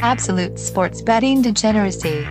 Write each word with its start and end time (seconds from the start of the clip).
Absolute 0.00 0.58
sports 0.58 1.00
betting 1.00 1.42
degeneracy. 1.42 2.24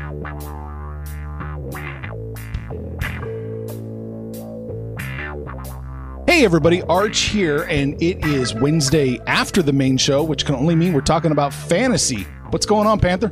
Hey 6.28 6.44
everybody, 6.44 6.82
Arch 6.84 7.20
here, 7.20 7.64
and 7.64 8.02
it 8.04 8.26
is 8.26 8.54
Wednesday 8.56 9.20
after 9.26 9.62
the 9.62 9.72
main 9.72 9.96
show, 9.96 10.22
which 10.22 10.46
can 10.46 10.56
only 10.56 10.76
mean 10.76 10.92
we're 10.92 11.00
talking 11.00 11.32
about 11.32 11.54
fantasy. 11.54 12.24
What's 12.50 12.66
going 12.66 12.88
on, 12.88 13.00
Panther? 13.00 13.32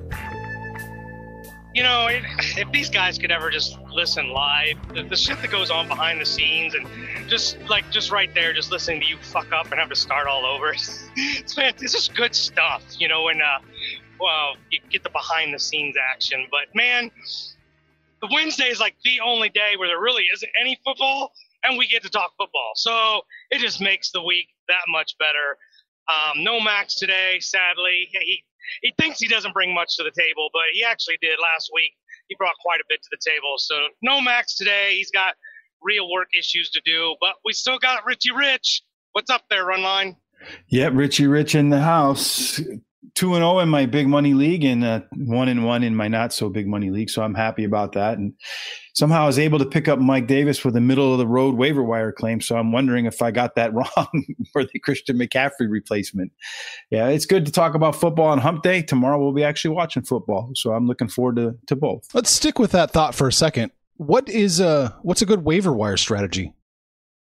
you 1.73 1.81
know, 1.81 2.05
it, 2.07 2.23
if 2.55 2.71
these 2.71 2.90
guys 2.90 3.17
could 3.17 3.31
ever 3.31 3.49
just 3.49 3.79
listen 3.91 4.29
live, 4.29 4.77
the, 4.93 5.03
the, 5.03 5.15
shit 5.15 5.41
that 5.41 5.49
goes 5.49 5.71
on 5.71 5.87
behind 5.87 6.21
the 6.21 6.26
scenes, 6.26 6.76
and 6.76 6.87
just 7.27 7.57
like 7.67 7.90
just 7.90 8.12
right 8.12 8.34
there, 8.35 8.53
just 8.53 8.71
listening 8.71 9.01
to 9.01 9.07
you 9.07 9.17
fuck 9.17 9.51
up 9.51 9.71
and 9.71 9.79
have 9.79 9.90
to 9.90 9.95
start 9.95 10.27
all 10.27 10.45
over, 10.45 10.70
it's, 10.73 11.03
it's, 11.17 11.57
it's 11.57 11.93
just 11.93 12.13
good 12.15 12.35
stuff, 12.35 12.84
you 12.99 13.07
know. 13.07 13.23
When 13.23 13.41
uh, 13.41 13.59
well, 14.23 14.55
you 14.72 14.80
get 14.90 15.04
the 15.04 15.09
behind 15.09 15.54
the 15.54 15.59
scenes 15.59 15.95
action, 16.13 16.48
but 16.50 16.73
man, 16.73 17.12
the 18.21 18.30
Wednesday 18.32 18.70
is 18.70 18.80
like 18.80 18.96
the 19.04 19.20
only 19.20 19.49
day 19.49 19.74
where 19.77 19.90
there 19.90 19.99
really 19.99 20.24
isn't 20.34 20.52
any 20.60 20.80
football, 20.84 21.34
and 21.63 21.77
we 21.77 21.88
get 21.88 22.02
to 22.04 22.10
talk 22.10 22.32
football, 22.38 22.71
so 22.76 23.21
it 23.52 23.60
just 23.60 23.82
makes 23.82 24.12
the 24.12 24.24
week 24.24 24.48
that 24.70 24.84
much 24.88 25.15
better. 25.20 25.57
Um, 26.07 26.43
no 26.43 26.60
Max 26.62 26.96
today, 26.96 27.38
sadly. 27.40 28.07
He 28.12 28.43
he 28.82 28.93
thinks 28.98 29.20
he 29.20 29.27
doesn't 29.27 29.54
bring 29.54 29.74
much 29.74 29.98
to 29.98 30.04
the 30.04 30.12
table, 30.12 30.49
but 30.54 30.63
he 30.74 30.84
actually 30.84 31.18
did 31.21 31.37
last 31.41 31.70
week. 31.74 31.91
He 32.30 32.35
brought 32.35 32.55
quite 32.62 32.80
a 32.80 32.85
bit 32.87 33.02
to 33.04 33.10
the 33.12 33.18
table. 33.30 33.55
So 33.58 33.76
no 34.02 34.21
Max 34.21 34.55
today. 34.55 34.96
He's 34.96 35.12
got 35.12 35.35
real 35.82 36.10
work 36.10 36.30
issues 36.37 36.70
to 36.71 36.82
do, 36.85 37.15
but 37.20 37.35
we 37.43 37.52
still 37.52 37.77
got 37.77 38.05
Richie 38.05 38.32
Rich. 38.32 38.84
What's 39.12 39.30
up 39.30 39.43
there, 39.49 39.65
Runline? 39.65 40.15
Yep, 40.70 40.93
Richie 40.96 41.27
Rich 41.27 41.55
in 41.55 41.70
the 41.70 41.82
house 41.82 42.60
two 43.15 43.34
and 43.34 43.41
zero 43.41 43.57
oh 43.57 43.59
in 43.59 43.70
my 43.70 43.85
big 43.85 44.07
money 44.07 44.34
league 44.34 44.63
and 44.63 44.84
uh, 44.84 45.01
one 45.15 45.48
and 45.48 45.65
one 45.65 45.84
in 45.84 45.96
my 45.96 46.07
not 46.07 46.34
so 46.34 46.49
big 46.49 46.68
money 46.68 46.90
league. 46.90 47.09
So 47.09 47.21
I'm 47.21 47.35
happy 47.35 47.63
about 47.63 47.93
that. 47.93 48.18
And 48.18 48.34
somehow 48.93 49.23
I 49.23 49.27
was 49.27 49.40
able 49.40 49.59
to 49.59 49.65
pick 49.65 49.87
up 49.87 49.99
Mike 49.99 50.27
Davis 50.27 50.63
with 50.65 50.76
a 50.76 50.82
middle 50.82 51.12
of 51.12 51.20
the 51.20 51.27
road 51.27 51.55
waiver 51.55 51.84
wire 51.84 52.12
claim. 52.12 52.41
So 52.41 52.57
I'm 52.57 52.71
wondering 52.71 53.05
if 53.05 53.21
I 53.21 53.31
got 53.31 53.55
that 53.55 53.74
wrong 53.74 54.26
for 54.51 54.63
the 54.63 54.79
Christian 54.79 55.18
McCaffrey 55.18 55.70
replacement. 55.70 56.31
Yeah, 56.90 57.07
it's 57.07 57.26
good 57.26 57.46
to 57.46 57.51
talk 57.51 57.76
about 57.76 57.96
football 57.96 58.27
on 58.27 58.40
Hump 58.40 58.63
Day. 58.63 58.81
Tomorrow 58.81 59.21
we'll 59.21 59.34
be 59.34 59.43
actually 59.43 59.76
watching 59.76 60.04
football. 60.04 60.51
So 60.55 60.74
I'm 60.74 60.87
looking 60.87 61.07
forward 61.07 61.35
to 61.37 61.55
to 61.68 61.76
both. 61.76 62.07
Let's 62.13 62.29
stick 62.29 62.59
with 62.59 62.71
that 62.71 62.91
thought 62.91 63.15
for 63.15 63.27
a 63.27 63.34
second. 63.34 63.71
What 63.98 64.28
is 64.29 64.59
a 64.59 64.97
what's 65.03 65.22
a 65.22 65.25
good 65.25 65.46
waiver 65.46 65.74
wire 65.74 65.97
strategy? 65.97 66.53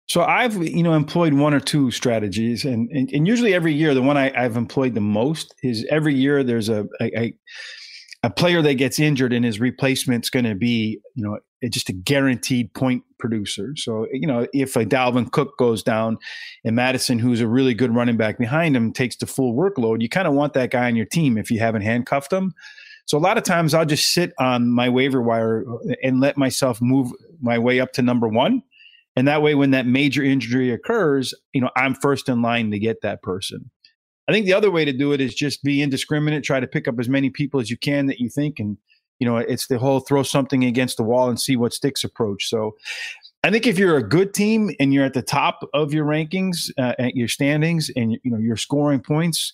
So 0.06 0.22
I've 0.22 0.56
you 0.56 0.82
know 0.82 0.94
employed 0.94 1.34
one 1.34 1.52
or 1.52 1.60
two 1.60 1.90
strategies, 1.90 2.64
and 2.64 2.88
and, 2.90 3.10
and 3.12 3.26
usually 3.26 3.54
every 3.54 3.74
year 3.74 3.92
the 3.92 4.02
one 4.02 4.16
I, 4.16 4.30
have 4.40 4.56
employed 4.56 4.94
the 4.94 5.00
most 5.00 5.54
is 5.62 5.84
every 5.90 6.14
year 6.14 6.44
there's 6.44 6.68
a, 6.68 6.86
a 7.00 7.34
a 8.22 8.30
player 8.30 8.62
that 8.62 8.74
gets 8.74 8.98
injured 8.98 9.32
and 9.32 9.44
his 9.44 9.60
replacement's 9.60 10.30
going 10.30 10.44
to 10.44 10.54
be 10.54 11.00
you 11.14 11.24
know 11.24 11.38
just 11.70 11.88
a 11.88 11.92
guaranteed 11.92 12.72
point 12.74 13.02
producer. 13.18 13.72
So 13.76 14.06
you 14.12 14.28
know 14.28 14.46
if 14.52 14.76
a 14.76 14.84
Dalvin 14.84 15.30
Cook 15.32 15.58
goes 15.58 15.82
down 15.82 16.18
and 16.64 16.76
Mattison, 16.76 17.18
who's 17.18 17.40
a 17.40 17.48
really 17.48 17.74
good 17.74 17.92
running 17.92 18.16
back 18.16 18.38
behind 18.38 18.76
him, 18.76 18.92
takes 18.92 19.16
the 19.16 19.26
full 19.26 19.54
workload, 19.54 20.02
you 20.02 20.08
kind 20.08 20.28
of 20.28 20.34
want 20.34 20.54
that 20.54 20.70
guy 20.70 20.86
on 20.86 20.94
your 20.94 21.06
team 21.06 21.36
if 21.36 21.50
you 21.50 21.58
haven't 21.58 21.82
handcuffed 21.82 22.32
him. 22.32 22.54
So 23.06 23.16
a 23.16 23.20
lot 23.20 23.38
of 23.38 23.44
times 23.44 23.72
I'll 23.72 23.86
just 23.86 24.12
sit 24.12 24.32
on 24.38 24.68
my 24.68 24.88
waiver 24.88 25.22
wire 25.22 25.64
uh, 25.68 25.94
and 26.02 26.20
let 26.20 26.36
myself 26.36 26.80
move 26.82 27.10
my 27.40 27.58
way 27.58 27.80
up 27.80 27.92
to 27.94 28.02
number 28.02 28.28
one 28.28 28.62
and 29.16 29.26
that 29.26 29.42
way, 29.42 29.54
when 29.54 29.70
that 29.70 29.86
major 29.86 30.22
injury 30.22 30.70
occurs, 30.70 31.34
you 31.52 31.60
know, 31.60 31.70
I'm 31.76 31.94
first 31.94 32.28
in 32.28 32.42
line 32.42 32.70
to 32.70 32.78
get 32.78 33.00
that 33.02 33.22
person. 33.22 33.70
I 34.28 34.32
think 34.32 34.44
the 34.44 34.52
other 34.52 34.70
way 34.70 34.84
to 34.84 34.92
do 34.92 35.12
it 35.12 35.20
is 35.20 35.34
just 35.34 35.62
be 35.62 35.82
indiscriminate, 35.82 36.44
try 36.44 36.60
to 36.60 36.66
pick 36.66 36.88
up 36.88 36.98
as 36.98 37.08
many 37.08 37.30
people 37.30 37.60
as 37.60 37.70
you 37.70 37.76
can 37.76 38.06
that 38.06 38.18
you 38.18 38.28
think. 38.28 38.58
And, 38.58 38.76
you 39.20 39.26
know, 39.26 39.36
it's 39.36 39.68
the 39.68 39.78
whole 39.78 40.00
throw 40.00 40.22
something 40.22 40.64
against 40.64 40.96
the 40.96 41.04
wall 41.04 41.28
and 41.28 41.40
see 41.40 41.56
what 41.56 41.72
sticks 41.72 42.04
approach. 42.04 42.48
So 42.48 42.74
I 43.44 43.50
think 43.50 43.66
if 43.66 43.78
you're 43.78 43.96
a 43.96 44.08
good 44.08 44.34
team 44.34 44.70
and 44.80 44.92
you're 44.92 45.04
at 45.04 45.14
the 45.14 45.22
top 45.22 45.60
of 45.72 45.94
your 45.94 46.04
rankings, 46.04 46.70
uh, 46.76 46.94
at 46.98 47.14
your 47.14 47.28
standings, 47.28 47.90
and, 47.94 48.18
you 48.24 48.30
know, 48.30 48.38
you're 48.38 48.56
scoring 48.56 49.00
points, 49.00 49.52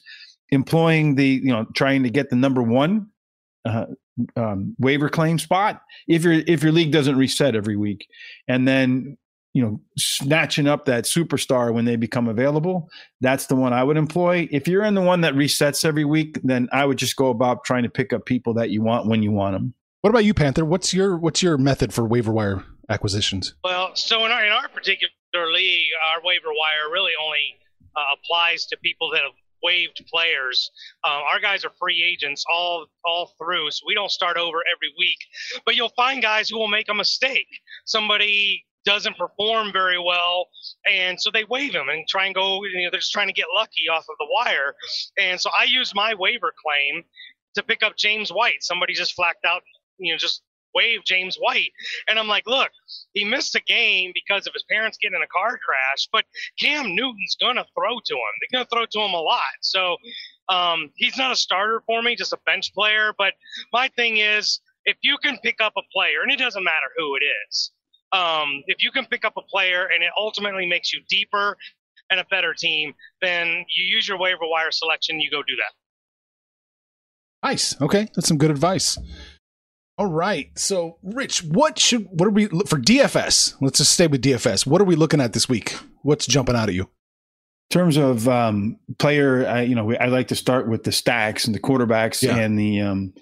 employing 0.51 1.17
the, 1.17 1.27
you 1.27 1.53
know, 1.53 1.67
trying 1.75 2.03
to 2.03 2.11
get 2.11 2.31
the 2.31 2.37
number 2.37 2.63
one 2.63 3.09
uh, 3.65 3.87
um, 4.37 4.75
waiver 4.79 5.09
claim 5.09 5.39
spot 5.39 5.83
if 6.09 6.25
your 6.25 6.35
if 6.47 6.63
your 6.63 6.73
league 6.73 6.93
doesn't 6.93 7.17
reset 7.17 7.55
every 7.55 7.77
week, 7.77 8.07
and 8.49 8.67
then 8.67 9.17
you 9.55 9.63
know, 9.63 9.81
snatching 9.99 10.67
up 10.67 10.87
that 10.87 11.05
superstar 11.05 11.75
when 11.75 11.85
they 11.85 11.97
become 11.97 12.27
available, 12.27 12.89
that's 13.21 13.47
the 13.47 13.57
one 13.57 13.73
I 13.73 13.85
would 13.85 13.97
employ. 13.97 14.49
If 14.51 14.67
you're 14.67 14.85
in 14.85 14.95
the 14.95 15.03
one 15.03 15.21
that 15.23 15.35
resets 15.35 15.85
every 15.85 16.05
week, 16.05 16.41
then 16.43 16.69
I 16.73 16.87
would 16.87 16.99
just 16.99 17.17
go 17.17 17.29
about 17.29 17.65
trying 17.65 17.83
to 17.83 17.91
pick 17.91 18.13
up 18.13 18.25
people 18.25 18.55
that 18.55 18.71
you 18.71 18.83
want 18.83 19.07
when 19.07 19.23
you 19.23 19.31
want 19.31 19.55
them. 19.55 19.75
What 20.01 20.11
about 20.11 20.25
you, 20.25 20.35
Panther? 20.35 20.65
What's 20.65 20.93
your 20.93 21.17
what's 21.17 21.43
your 21.43 21.59
method 21.59 21.93
for 21.93 22.05
waiver 22.05 22.33
wire 22.33 22.65
acquisitions? 22.89 23.55
Well, 23.63 23.95
so 23.95 24.25
in 24.25 24.33
our 24.33 24.45
in 24.45 24.53
our 24.53 24.69
particular 24.69 25.11
league, 25.35 25.87
our 26.13 26.23
waiver 26.25 26.49
wire 26.49 26.91
really 26.91 27.13
only 27.23 27.59
uh, 27.95 28.01
applies 28.15 28.67
to 28.67 28.77
people 28.79 29.11
that 29.11 29.23
have 29.23 29.33
waived 29.63 30.05
players. 30.13 30.71
Um, 31.05 31.23
our 31.31 31.39
guys 31.39 31.65
are 31.65 31.71
free 31.79 32.03
agents 32.03 32.45
all 32.53 32.87
all 33.05 33.33
through, 33.39 33.71
so 33.71 33.85
we 33.87 33.95
don't 33.95 34.11
start 34.11 34.37
over 34.37 34.59
every 34.75 34.93
week. 34.99 35.19
But 35.65 35.77
you'll 35.77 35.91
find 35.91 36.21
guys 36.21 36.49
who 36.49 36.59
will 36.59 36.69
make 36.69 36.89
a 36.89 36.95
mistake. 36.95 37.47
Somebody 37.85 38.65
doesn't 38.85 39.17
perform 39.17 39.73
very 39.73 39.99
well, 39.99 40.49
and 40.91 41.21
so 41.21 41.31
they 41.31 41.45
waive 41.45 41.73
him 41.73 41.89
and 41.89 42.07
try 42.09 42.27
and 42.27 42.35
go. 42.35 42.65
You 42.65 42.85
know, 42.85 42.91
they're 42.91 43.01
just 43.01 43.13
trying 43.13 43.29
to 43.29 43.33
get 43.33 43.47
lucky 43.55 43.89
off 43.91 44.05
of 44.09 44.17
the 44.19 44.27
wire, 44.31 44.75
and 45.19 45.41
so 45.41 45.51
I 45.59 45.65
used 45.65 45.95
my 45.95 46.15
waiver 46.15 46.53
claim 46.65 47.05
to 47.55 47.63
pick 47.63 47.83
up 47.83 47.97
James 47.97 48.31
White. 48.31 48.63
Somebody 48.63 48.95
just 48.95 49.15
flacked 49.15 49.45
out, 49.45 49.63
you 49.99 50.13
know, 50.13 50.19
just 50.19 50.43
waive 50.75 51.05
James 51.05 51.37
White, 51.37 51.71
and 52.09 52.19
I'm 52.19 52.29
like, 52.29 52.47
look, 52.47 52.71
he 53.13 53.25
missed 53.25 53.55
a 53.55 53.61
game 53.61 54.13
because 54.15 54.47
of 54.47 54.55
his 54.55 54.65
parents 54.71 54.99
getting 55.01 55.17
in 55.17 55.23
a 55.23 55.27
car 55.27 55.59
crash, 55.59 56.09
but 56.11 56.25
Cam 56.59 56.95
Newton's 56.95 57.37
gonna 57.41 57.65
throw 57.77 57.99
to 58.05 58.15
him. 58.15 58.35
They're 58.41 58.59
gonna 58.59 58.69
throw 58.73 58.87
to 58.87 59.07
him 59.07 59.15
a 59.15 59.21
lot, 59.21 59.41
so. 59.61 59.97
Um, 60.49 60.91
he's 60.97 61.17
not 61.17 61.33
a 61.33 61.37
starter 61.37 61.83
for 61.87 62.03
me, 62.03 62.17
just 62.17 62.33
a 62.33 62.39
bench 62.45 62.75
player. 62.75 63.15
But 63.17 63.35
my 63.73 63.89
thing 63.97 64.19
is, 64.19 64.61
if 64.85 64.97
you 65.01 65.17
can 65.23 65.39
pick 65.39 65.61
up 65.63 65.73
a 65.79 65.83
player, 65.95 66.23
and 66.23 66.33
it 66.33 66.39
doesn't 66.39 66.65
matter 66.65 66.91
who 66.99 67.15
it 67.17 67.23
is, 67.49 67.71
um, 68.13 68.63
if 68.67 68.83
you 68.83 68.91
can 68.91 69.07
pick 69.07 69.25
up 69.25 69.35
a 69.37 69.43
player 69.43 69.89
and 69.93 70.03
it 70.03 70.11
ultimately 70.19 70.67
makes 70.67 70.93
you 70.93 71.01
deeper 71.09 71.57
and 72.11 72.21
a 72.21 72.25
better 72.31 72.55
team, 72.55 72.93
then 73.21 73.65
you 73.77 73.85
use 73.85 74.07
your 74.07 74.19
waiver 74.19 74.43
wire 74.43 74.71
selection. 74.71 75.21
You 75.21 75.31
go 75.31 75.43
do 75.43 75.55
that. 75.57 75.73
Nice. 77.49 77.81
Okay, 77.81 78.09
that's 78.15 78.29
some 78.29 78.39
good 78.39 78.51
advice. 78.51 78.99
All 79.99 80.07
right. 80.07 80.51
So, 80.57 80.99
Rich, 81.03 81.45
what 81.45 81.79
should 81.79 82.07
what 82.11 82.27
are 82.27 82.31
we 82.31 82.47
for 82.47 82.79
DFS? 82.79 83.57
Let's 83.61 83.79
just 83.79 83.93
stay 83.93 84.07
with 84.07 84.23
DFS. 84.23 84.67
What 84.67 84.81
are 84.81 84.85
we 84.85 84.97
looking 84.97 85.21
at 85.21 85.33
this 85.33 85.49
week? 85.49 85.77
What's 86.03 86.27
jumping 86.27 86.55
out 86.55 86.69
at 86.69 86.75
you? 86.75 86.83
In 86.83 87.79
terms 87.79 87.97
of 87.97 88.29
um, 88.29 88.79
player, 88.99 89.47
I, 89.47 89.63
you 89.63 89.75
know, 89.75 89.95
I 89.95 90.07
like 90.07 90.29
to 90.29 90.37
start 90.37 90.69
with 90.69 90.85
the 90.85 90.93
stacks 90.93 91.47
and 91.47 91.55
the 91.55 91.61
quarterbacks 91.61 92.23
yeah. 92.23 92.37
and 92.37 92.59
the 92.59 92.81
um, 92.83 93.15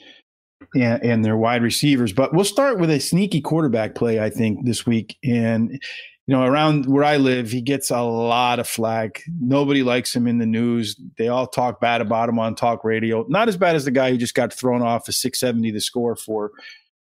and, 0.74 1.02
and 1.02 1.24
their 1.24 1.36
wide 1.36 1.62
receivers. 1.62 2.12
But 2.12 2.34
we'll 2.34 2.44
start 2.44 2.78
with 2.78 2.90
a 2.90 3.00
sneaky 3.00 3.40
quarterback 3.40 3.94
play, 3.94 4.20
I 4.20 4.30
think, 4.30 4.64
this 4.64 4.86
week. 4.86 5.16
And, 5.24 5.72
you 5.72 6.36
know, 6.36 6.44
around 6.44 6.86
where 6.86 7.04
I 7.04 7.16
live, 7.16 7.50
he 7.50 7.60
gets 7.60 7.90
a 7.90 8.02
lot 8.02 8.58
of 8.58 8.68
flack. 8.68 9.22
Nobody 9.40 9.82
likes 9.82 10.14
him 10.14 10.26
in 10.26 10.38
the 10.38 10.46
news. 10.46 11.00
They 11.18 11.28
all 11.28 11.46
talk 11.46 11.80
bad 11.80 12.00
about 12.00 12.28
him 12.28 12.38
on 12.38 12.54
talk 12.54 12.84
radio. 12.84 13.24
Not 13.28 13.48
as 13.48 13.56
bad 13.56 13.74
as 13.74 13.84
the 13.84 13.90
guy 13.90 14.10
who 14.10 14.16
just 14.16 14.34
got 14.34 14.52
thrown 14.52 14.82
off 14.82 15.08
a 15.08 15.12
670 15.12 15.70
The 15.72 15.80
Score 15.80 16.16
for 16.16 16.52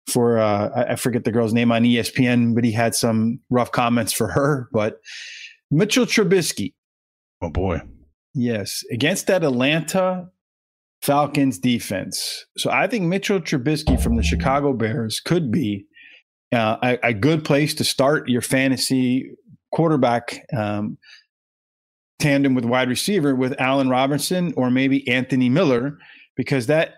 for 0.07 0.38
uh, 0.38 0.86
I 0.89 0.95
forget 0.98 1.24
the 1.24 1.31
girl's 1.31 1.53
name 1.53 1.71
on 1.71 1.83
ESPN, 1.83 2.53
but 2.53 2.63
he 2.63 2.71
had 2.71 2.94
some 2.94 3.39
rough 3.50 3.71
comments 3.71 4.13
for 4.13 4.27
her. 4.27 4.69
But 4.71 5.00
Mitchell 5.71 6.06
Trubisky. 6.06 6.74
Oh 7.41 7.50
boy. 7.50 7.81
Yes. 8.36 8.83
Against 8.91 9.27
that 9.27 9.44
Atlanta 9.44 10.30
Falcons 11.06 11.60
defense. 11.60 12.46
So 12.57 12.72
I 12.72 12.88
think 12.88 13.04
Mitchell 13.04 13.40
Trubisky 13.40 14.02
from 14.02 14.16
the 14.16 14.24
Chicago 14.24 14.74
Bears 14.74 15.19
could 15.19 15.52
be 15.52 15.86
uh, 16.52 16.78
a, 16.81 17.10
a, 17.10 17.13
good 17.13 17.46
place 17.46 17.75
to 17.75 17.84
start 17.84 18.28
your 18.28 18.42
fantasy 18.42 19.30
quarterback 19.72 20.42
um, 20.56 20.98
tandem 22.18 22.56
with 22.56 22.66
wide 22.66 22.90
receiver 22.90 23.36
with 23.36 23.60
Allen 23.62 23.90
Robinson 23.90 24.54
or 24.57 24.72
maybe 24.72 25.07
Anthony 25.07 25.48
Miller. 25.48 25.98
because 26.36 26.68
that 26.68 26.94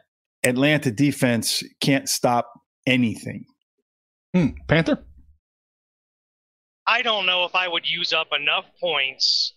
Atlanta 0.46 0.90
defense 0.90 1.62
can't 1.82 2.08
stop 2.08 2.50
anything. 2.86 3.46
Hmm. 4.34 4.48
Panther? 4.68 5.04
I 6.86 7.02
don't 7.02 7.26
know 7.26 7.44
if 7.44 7.56
I 7.56 7.68
would 7.68 7.90
use 7.90 8.14
up 8.14 8.28
enough 8.32 8.66
points 8.80 9.54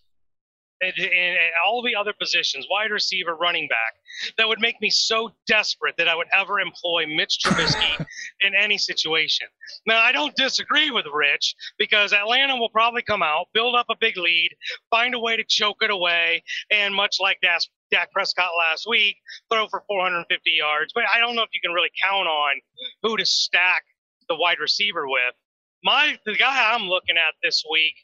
in, 0.80 0.92
in, 1.04 1.36
all 1.66 1.82
the 1.82 1.94
other 1.94 2.12
positions, 2.18 2.66
wide 2.70 2.90
receiver, 2.90 3.34
running 3.34 3.68
back, 3.68 3.94
that 4.38 4.48
would 4.48 4.60
make 4.60 4.80
me 4.80 4.90
so 4.90 5.30
desperate 5.46 5.94
that 5.98 6.08
I 6.08 6.14
would 6.14 6.26
ever 6.32 6.60
employ 6.60 7.06
Mitch 7.06 7.38
Trubisky 7.44 8.06
in 8.40 8.54
any 8.54 8.78
situation. 8.78 9.46
Now, 9.86 10.00
I 10.00 10.12
don't 10.12 10.34
disagree 10.36 10.90
with 10.90 11.06
Rich 11.12 11.54
because 11.78 12.12
Atlanta 12.12 12.56
will 12.56 12.70
probably 12.70 13.02
come 13.02 13.22
out, 13.22 13.46
build 13.52 13.74
up 13.74 13.86
a 13.90 13.96
big 14.00 14.16
lead, 14.16 14.50
find 14.90 15.14
a 15.14 15.18
way 15.18 15.36
to 15.36 15.44
choke 15.46 15.78
it 15.82 15.90
away, 15.90 16.42
and 16.70 16.94
much 16.94 17.16
like 17.20 17.38
Dak, 17.42 17.60
Dak 17.90 18.10
Prescott 18.12 18.50
last 18.70 18.86
week, 18.88 19.16
throw 19.52 19.68
for 19.68 19.82
450 19.86 20.50
yards. 20.50 20.92
But 20.94 21.04
I 21.14 21.20
don't 21.20 21.36
know 21.36 21.42
if 21.42 21.50
you 21.52 21.60
can 21.60 21.72
really 21.72 21.90
count 22.02 22.26
on 22.26 22.60
who 23.02 23.16
to 23.16 23.26
stack 23.26 23.84
the 24.28 24.36
wide 24.36 24.58
receiver 24.60 25.08
with 25.08 25.34
my 25.82 26.18
the 26.26 26.36
guy 26.36 26.72
I'm 26.72 26.88
looking 26.88 27.16
at 27.16 27.34
this 27.42 27.64
week 27.70 27.94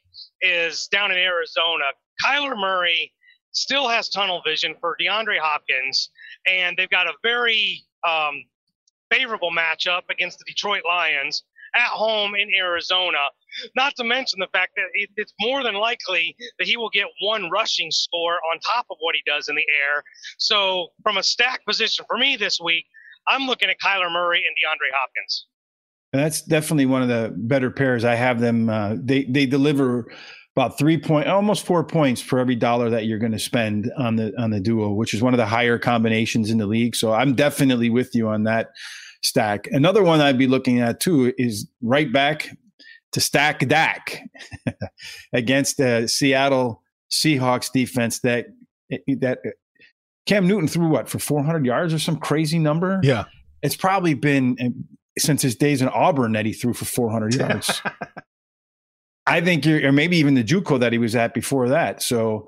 is 0.41 0.87
down 0.87 1.11
in 1.11 1.17
Arizona. 1.17 1.85
Kyler 2.23 2.57
Murray 2.57 3.13
still 3.51 3.87
has 3.87 4.09
tunnel 4.09 4.41
vision 4.45 4.75
for 4.79 4.95
DeAndre 5.01 5.39
Hopkins, 5.39 6.09
and 6.47 6.77
they've 6.77 6.89
got 6.89 7.07
a 7.07 7.13
very 7.23 7.83
um, 8.07 8.43
favorable 9.11 9.51
matchup 9.51 10.03
against 10.09 10.39
the 10.39 10.45
Detroit 10.47 10.83
Lions 10.87 11.43
at 11.75 11.87
home 11.87 12.35
in 12.35 12.49
Arizona. 12.57 13.17
Not 13.75 13.95
to 13.97 14.03
mention 14.03 14.39
the 14.39 14.47
fact 14.53 14.73
that 14.75 14.85
it, 14.93 15.09
it's 15.15 15.33
more 15.39 15.63
than 15.63 15.75
likely 15.75 16.35
that 16.59 16.67
he 16.67 16.77
will 16.77 16.89
get 16.89 17.07
one 17.21 17.49
rushing 17.49 17.91
score 17.91 18.39
on 18.51 18.59
top 18.59 18.85
of 18.89 18.97
what 18.99 19.15
he 19.15 19.21
does 19.25 19.49
in 19.49 19.55
the 19.55 19.61
air. 19.61 20.03
So, 20.37 20.89
from 21.03 21.17
a 21.17 21.23
stack 21.23 21.65
position 21.65 22.05
for 22.07 22.17
me 22.17 22.35
this 22.35 22.59
week, 22.59 22.85
I'm 23.27 23.47
looking 23.47 23.69
at 23.69 23.79
Kyler 23.79 24.11
Murray 24.11 24.43
and 24.47 24.55
DeAndre 24.55 24.93
Hopkins. 24.93 25.47
And 26.13 26.21
that's 26.21 26.41
definitely 26.41 26.85
one 26.85 27.01
of 27.01 27.09
the 27.09 27.33
better 27.35 27.69
pairs. 27.69 28.05
I 28.05 28.15
have 28.15 28.39
them. 28.39 28.69
Uh, 28.69 28.95
they 28.97 29.23
they 29.25 29.45
deliver 29.45 30.11
about 30.57 30.75
three 30.75 30.97
point, 30.97 31.27
almost 31.27 31.63
four 31.63 31.83
points 31.83 32.19
for 32.19 32.39
every 32.39 32.55
dollar 32.55 32.89
that 32.89 33.05
you're 33.05 33.19
going 33.19 33.31
to 33.31 33.37
spend 33.37 33.91
on 33.95 34.15
the 34.15 34.33
on 34.41 34.49
the 34.49 34.59
duo, 34.59 34.91
which 34.91 35.13
is 35.13 35.21
one 35.21 35.31
of 35.31 35.37
the 35.37 35.45
higher 35.45 35.77
combinations 35.77 36.49
in 36.49 36.57
the 36.57 36.65
league. 36.65 36.95
So 36.95 37.13
I'm 37.13 37.35
definitely 37.35 37.91
with 37.91 38.15
you 38.15 38.27
on 38.27 38.43
that 38.45 38.69
stack. 39.21 39.67
Another 39.67 40.03
one 40.03 40.19
I'd 40.19 40.37
be 40.37 40.47
looking 40.47 40.79
at 40.79 40.99
too 40.99 41.31
is 41.37 41.69
right 41.83 42.11
back 42.11 42.49
to 43.11 43.21
stack 43.21 43.67
Dak 43.67 44.19
against 45.33 45.77
the 45.77 46.07
Seattle 46.07 46.81
Seahawks 47.11 47.71
defense 47.71 48.19
that 48.21 48.47
that 48.89 49.37
Cam 50.25 50.47
Newton 50.47 50.67
threw 50.67 50.87
what 50.87 51.07
for 51.07 51.19
400 51.19 51.67
yards 51.67 51.93
or 51.93 51.99
some 51.99 52.17
crazy 52.17 52.57
number. 52.57 52.99
Yeah, 53.03 53.25
it's 53.61 53.75
probably 53.75 54.15
been 54.15 54.57
eh, 54.59 54.69
since 55.19 55.43
his 55.43 55.55
days 55.55 55.83
in 55.83 55.87
Auburn 55.89 56.31
that 56.31 56.47
he 56.47 56.53
threw 56.53 56.73
for 56.73 56.85
400 56.85 57.35
yards. 57.39 57.79
I 59.27 59.41
think 59.41 59.65
you're, 59.65 59.87
or 59.87 59.91
maybe 59.91 60.17
even 60.17 60.33
the 60.33 60.43
JUCO 60.43 60.79
that 60.79 60.93
he 60.93 60.97
was 60.97 61.15
at 61.15 61.33
before 61.33 61.67
that. 61.69 62.01
So 62.01 62.47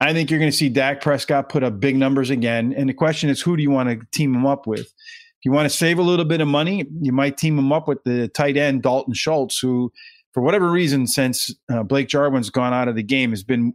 I 0.00 0.12
think 0.12 0.30
you're 0.30 0.38
going 0.38 0.50
to 0.50 0.56
see 0.56 0.68
Dak 0.68 1.02
Prescott 1.02 1.48
put 1.48 1.62
up 1.62 1.80
big 1.80 1.96
numbers 1.96 2.30
again. 2.30 2.72
And 2.76 2.88
the 2.88 2.94
question 2.94 3.28
is, 3.28 3.40
who 3.40 3.56
do 3.56 3.62
you 3.62 3.70
want 3.70 3.88
to 3.90 4.06
team 4.12 4.34
him 4.34 4.46
up 4.46 4.66
with? 4.66 4.80
If 4.80 5.44
you 5.44 5.52
want 5.52 5.68
to 5.68 5.76
save 5.76 5.98
a 5.98 6.02
little 6.02 6.24
bit 6.24 6.40
of 6.40 6.48
money, 6.48 6.86
you 7.00 7.12
might 7.12 7.36
team 7.36 7.58
him 7.58 7.72
up 7.72 7.88
with 7.88 8.02
the 8.04 8.28
tight 8.28 8.56
end 8.56 8.82
Dalton 8.82 9.14
Schultz, 9.14 9.58
who, 9.58 9.92
for 10.32 10.42
whatever 10.42 10.70
reason, 10.70 11.06
since 11.06 11.54
uh, 11.70 11.82
Blake 11.82 12.08
Jarwin's 12.08 12.50
gone 12.50 12.72
out 12.72 12.88
of 12.88 12.94
the 12.94 13.02
game, 13.02 13.30
has 13.30 13.42
been 13.42 13.74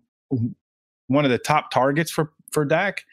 one 1.07 1.25
of 1.25 1.31
the 1.31 1.38
top 1.38 1.72
targets 1.72 2.12
for 2.12 2.31
for 2.52 2.66
Dak. 2.66 3.04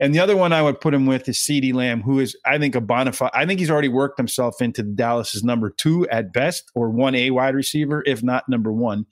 And 0.00 0.14
the 0.14 0.18
other 0.18 0.36
one 0.36 0.52
I 0.52 0.62
would 0.62 0.80
put 0.80 0.94
him 0.94 1.04
with 1.04 1.28
is 1.28 1.36
CeeDee 1.36 1.74
Lamb, 1.74 2.00
who 2.00 2.20
is, 2.20 2.34
I 2.46 2.58
think, 2.58 2.74
a 2.74 2.80
bona 2.80 3.12
fide. 3.12 3.30
I 3.34 3.44
think 3.44 3.60
he's 3.60 3.70
already 3.70 3.88
worked 3.88 4.18
himself 4.18 4.62
into 4.62 4.82
Dallas's 4.82 5.44
number 5.44 5.70
two 5.70 6.08
at 6.08 6.32
best, 6.32 6.70
or 6.74 6.88
one 6.88 7.14
A 7.14 7.30
wide 7.30 7.54
receiver, 7.54 8.02
if 8.06 8.22
not 8.22 8.48
number 8.48 8.72
one. 8.72 9.04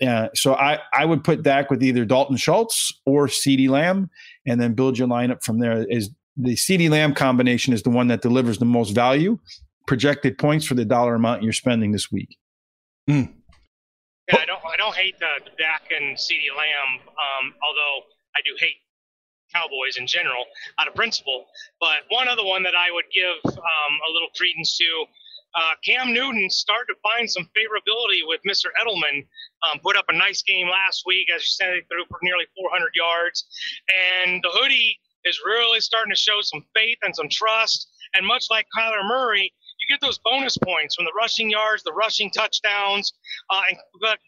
Uh, 0.00 0.28
so 0.34 0.54
I, 0.54 0.78
I 0.92 1.04
would 1.04 1.24
put 1.24 1.42
Dak 1.42 1.70
with 1.70 1.82
either 1.82 2.04
Dalton 2.04 2.36
Schultz 2.36 2.92
or 3.06 3.28
CeeDee 3.28 3.68
Lamb, 3.68 4.10
and 4.46 4.60
then 4.60 4.74
build 4.74 4.98
your 4.98 5.08
lineup 5.08 5.42
from 5.42 5.58
there. 5.58 5.86
Is 5.88 6.10
the 6.36 6.54
CeeDee 6.54 6.90
Lamb 6.90 7.14
combination 7.14 7.72
is 7.72 7.82
the 7.82 7.90
one 7.90 8.08
that 8.08 8.20
delivers 8.20 8.58
the 8.58 8.64
most 8.64 8.90
value, 8.90 9.38
projected 9.86 10.36
points 10.36 10.66
for 10.66 10.74
the 10.74 10.84
dollar 10.84 11.14
amount 11.14 11.42
you're 11.42 11.52
spending 11.52 11.92
this 11.92 12.10
week. 12.12 12.36
Mm. 13.08 13.32
Yeah, 14.28 14.38
I 14.40 14.46
don't 14.46 14.60
I 14.64 14.76
don't 14.76 14.94
hate 14.94 15.18
the, 15.18 15.44
the 15.44 15.50
Dak 15.58 15.82
and 15.90 16.16
CeeDee 16.16 16.54
Lamb, 16.56 17.00
um, 17.08 17.54
although 17.62 18.06
I 18.36 18.40
do 18.44 18.52
hate 18.58 18.76
Cowboys 19.54 19.96
in 19.96 20.06
general 20.06 20.44
out 20.78 20.88
of 20.88 20.94
principle. 20.94 21.46
But 21.80 22.04
one 22.08 22.28
other 22.28 22.44
one 22.44 22.62
that 22.64 22.74
I 22.74 22.90
would 22.90 23.06
give 23.14 23.38
um, 23.44 23.94
a 24.08 24.12
little 24.12 24.28
credence 24.36 24.76
to. 24.78 25.06
Uh, 25.54 25.74
Cam 25.84 26.12
Newton 26.12 26.50
started 26.50 26.92
to 26.92 26.98
find 27.00 27.30
some 27.30 27.48
favorability 27.56 28.26
with 28.26 28.40
Mr. 28.46 28.66
Edelman. 28.82 29.24
Um, 29.62 29.78
put 29.78 29.96
up 29.96 30.06
a 30.08 30.12
nice 30.12 30.42
game 30.42 30.68
last 30.68 31.04
week, 31.06 31.28
as 31.34 31.42
you 31.42 31.46
said, 31.46 31.88
threw 31.88 32.04
for 32.10 32.18
nearly 32.22 32.44
400 32.56 32.90
yards. 32.94 33.46
And 34.26 34.42
the 34.42 34.50
hoodie 34.50 34.98
is 35.24 35.40
really 35.44 35.80
starting 35.80 36.12
to 36.12 36.18
show 36.18 36.40
some 36.40 36.64
faith 36.74 36.98
and 37.02 37.14
some 37.14 37.28
trust. 37.30 37.88
And 38.14 38.26
much 38.26 38.46
like 38.50 38.66
Kyler 38.76 39.06
Murray, 39.06 39.52
you 39.80 39.94
get 39.94 40.00
those 40.00 40.18
bonus 40.18 40.56
points 40.58 40.96
from 40.96 41.04
the 41.04 41.12
rushing 41.16 41.50
yards, 41.50 41.82
the 41.82 41.92
rushing 41.92 42.30
touchdowns. 42.30 43.12
Uh, 43.50 43.62
and 43.68 43.78
but 44.00 44.18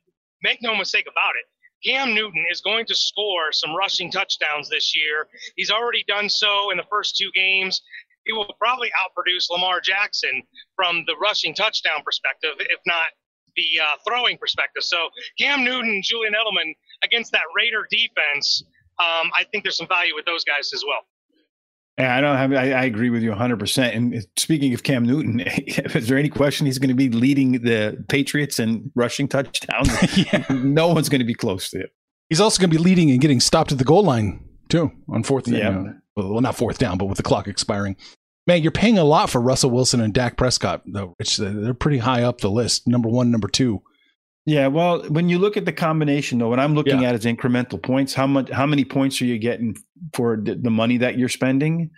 make 0.43 0.63
no 0.63 0.75
mistake 0.77 1.07
about 1.11 1.35
it, 1.35 1.47
Cam 1.85 2.15
Newton 2.15 2.45
is 2.51 2.61
going 2.61 2.87
to 2.87 2.95
score 2.95 3.53
some 3.53 3.75
rushing 3.75 4.11
touchdowns 4.11 4.69
this 4.69 4.97
year. 4.97 5.29
He's 5.57 5.71
already 5.71 6.05
done 6.09 6.29
so 6.29 6.71
in 6.71 6.77
the 6.77 6.87
first 6.91 7.17
two 7.17 7.31
games. 7.35 7.83
He 8.25 8.33
will 8.33 8.53
probably 8.59 8.91
outproduce 8.91 9.51
Lamar 9.51 9.81
Jackson 9.81 10.43
from 10.75 11.05
the 11.07 11.17
rushing 11.21 11.55
touchdown 11.55 12.03
perspective, 12.05 12.55
if 12.59 12.81
not 12.87 13.07
the 13.55 13.81
uh, 13.81 13.97
throwing 14.07 14.37
perspective. 14.39 14.83
So 14.83 15.09
Cam 15.39 15.65
Newton, 15.65 16.01
Julian 16.03 16.35
Edelman 16.35 16.75
against 17.03 17.33
that 17.33 17.45
Raider 17.55 17.87
defense, 17.91 18.65
um, 18.99 19.31
I 19.37 19.45
think 19.51 19.65
there's 19.65 19.77
some 19.77 19.89
value 19.89 20.15
with 20.15 20.25
those 20.25 20.45
guys 20.45 20.73
as 20.75 20.83
well. 20.87 21.07
Yeah, 21.99 22.15
I 22.15 22.21
don't 22.21 22.37
have. 22.37 22.53
I, 22.53 22.73
I, 22.73 22.85
agree 22.85 23.09
with 23.09 23.23
you 23.23 23.31
100. 23.31 23.59
percent 23.59 23.95
And 23.95 24.27
speaking 24.37 24.75
of 24.75 24.83
Cam 24.83 25.05
Newton, 25.05 25.41
is 25.47 26.09
there 26.09 26.19
any 26.19 26.29
question 26.29 26.67
he's 26.67 26.79
going 26.79 26.91
to 26.91 26.95
be 26.95 27.09
leading 27.09 27.53
the 27.53 28.05
Patriots 28.09 28.59
in 28.59 28.93
rushing 28.95 29.29
touchdowns? 29.29 30.19
yeah. 30.33 30.45
No 30.51 30.89
one's 30.89 31.09
going 31.09 31.21
to 31.21 31.27
be 31.27 31.35
close 31.35 31.71
to 31.71 31.81
it. 31.81 31.91
He's 32.29 32.41
also 32.41 32.61
going 32.61 32.71
to 32.71 32.77
be 32.77 32.83
leading 32.83 33.11
and 33.11 33.21
getting 33.21 33.41
stopped 33.41 33.73
at 33.73 33.79
the 33.79 33.85
goal 33.85 34.03
line 34.03 34.47
too 34.69 34.93
on 35.09 35.23
fourth 35.23 35.45
down. 35.45 35.85
Yeah. 35.85 35.93
Well, 36.17 36.41
not 36.41 36.57
fourth 36.57 36.79
down, 36.79 36.99
but 36.99 37.07
with 37.07 37.17
the 37.17 37.23
clock 37.23 37.47
expiring. 37.49 37.97
Man, 38.47 38.63
you're 38.63 38.73
paying 38.73 38.99
a 38.99 39.05
lot 39.05 39.29
for 39.29 39.41
Russell 39.41 39.71
Wilson 39.71 40.01
and 40.01 40.15
Dak 40.15 40.37
Prescott, 40.37 40.83
though. 40.87 41.15
Rich, 41.19 41.39
they're 41.39 41.75
pretty 41.75 41.99
high 41.99 42.23
up 42.23 42.41
the 42.41 42.51
list, 42.51 42.87
number 42.87 43.09
one, 43.09 43.31
number 43.31 43.49
two. 43.49 43.83
Yeah, 44.47 44.69
well, 44.69 45.03
when 45.09 45.29
you 45.29 45.41
look 45.41 45.57
at 45.57 45.65
the 45.65 45.73
combination, 45.73 46.39
though, 46.39 46.49
what 46.49 46.61
I'm 46.61 46.77
looking 46.77 47.03
yeah. 47.03 47.09
at 47.09 47.15
is 47.17 47.25
incremental 47.25 47.83
points. 47.83 48.15
How 48.15 48.29
much? 48.29 48.49
How 48.49 48.65
many 48.65 48.85
points 48.85 49.21
are 49.21 49.25
you 49.25 49.39
getting 49.39 49.77
for 50.15 50.37
the 50.37 50.71
money 50.71 50.99
that 50.99 51.19
you're 51.19 51.29
spending? 51.29 51.91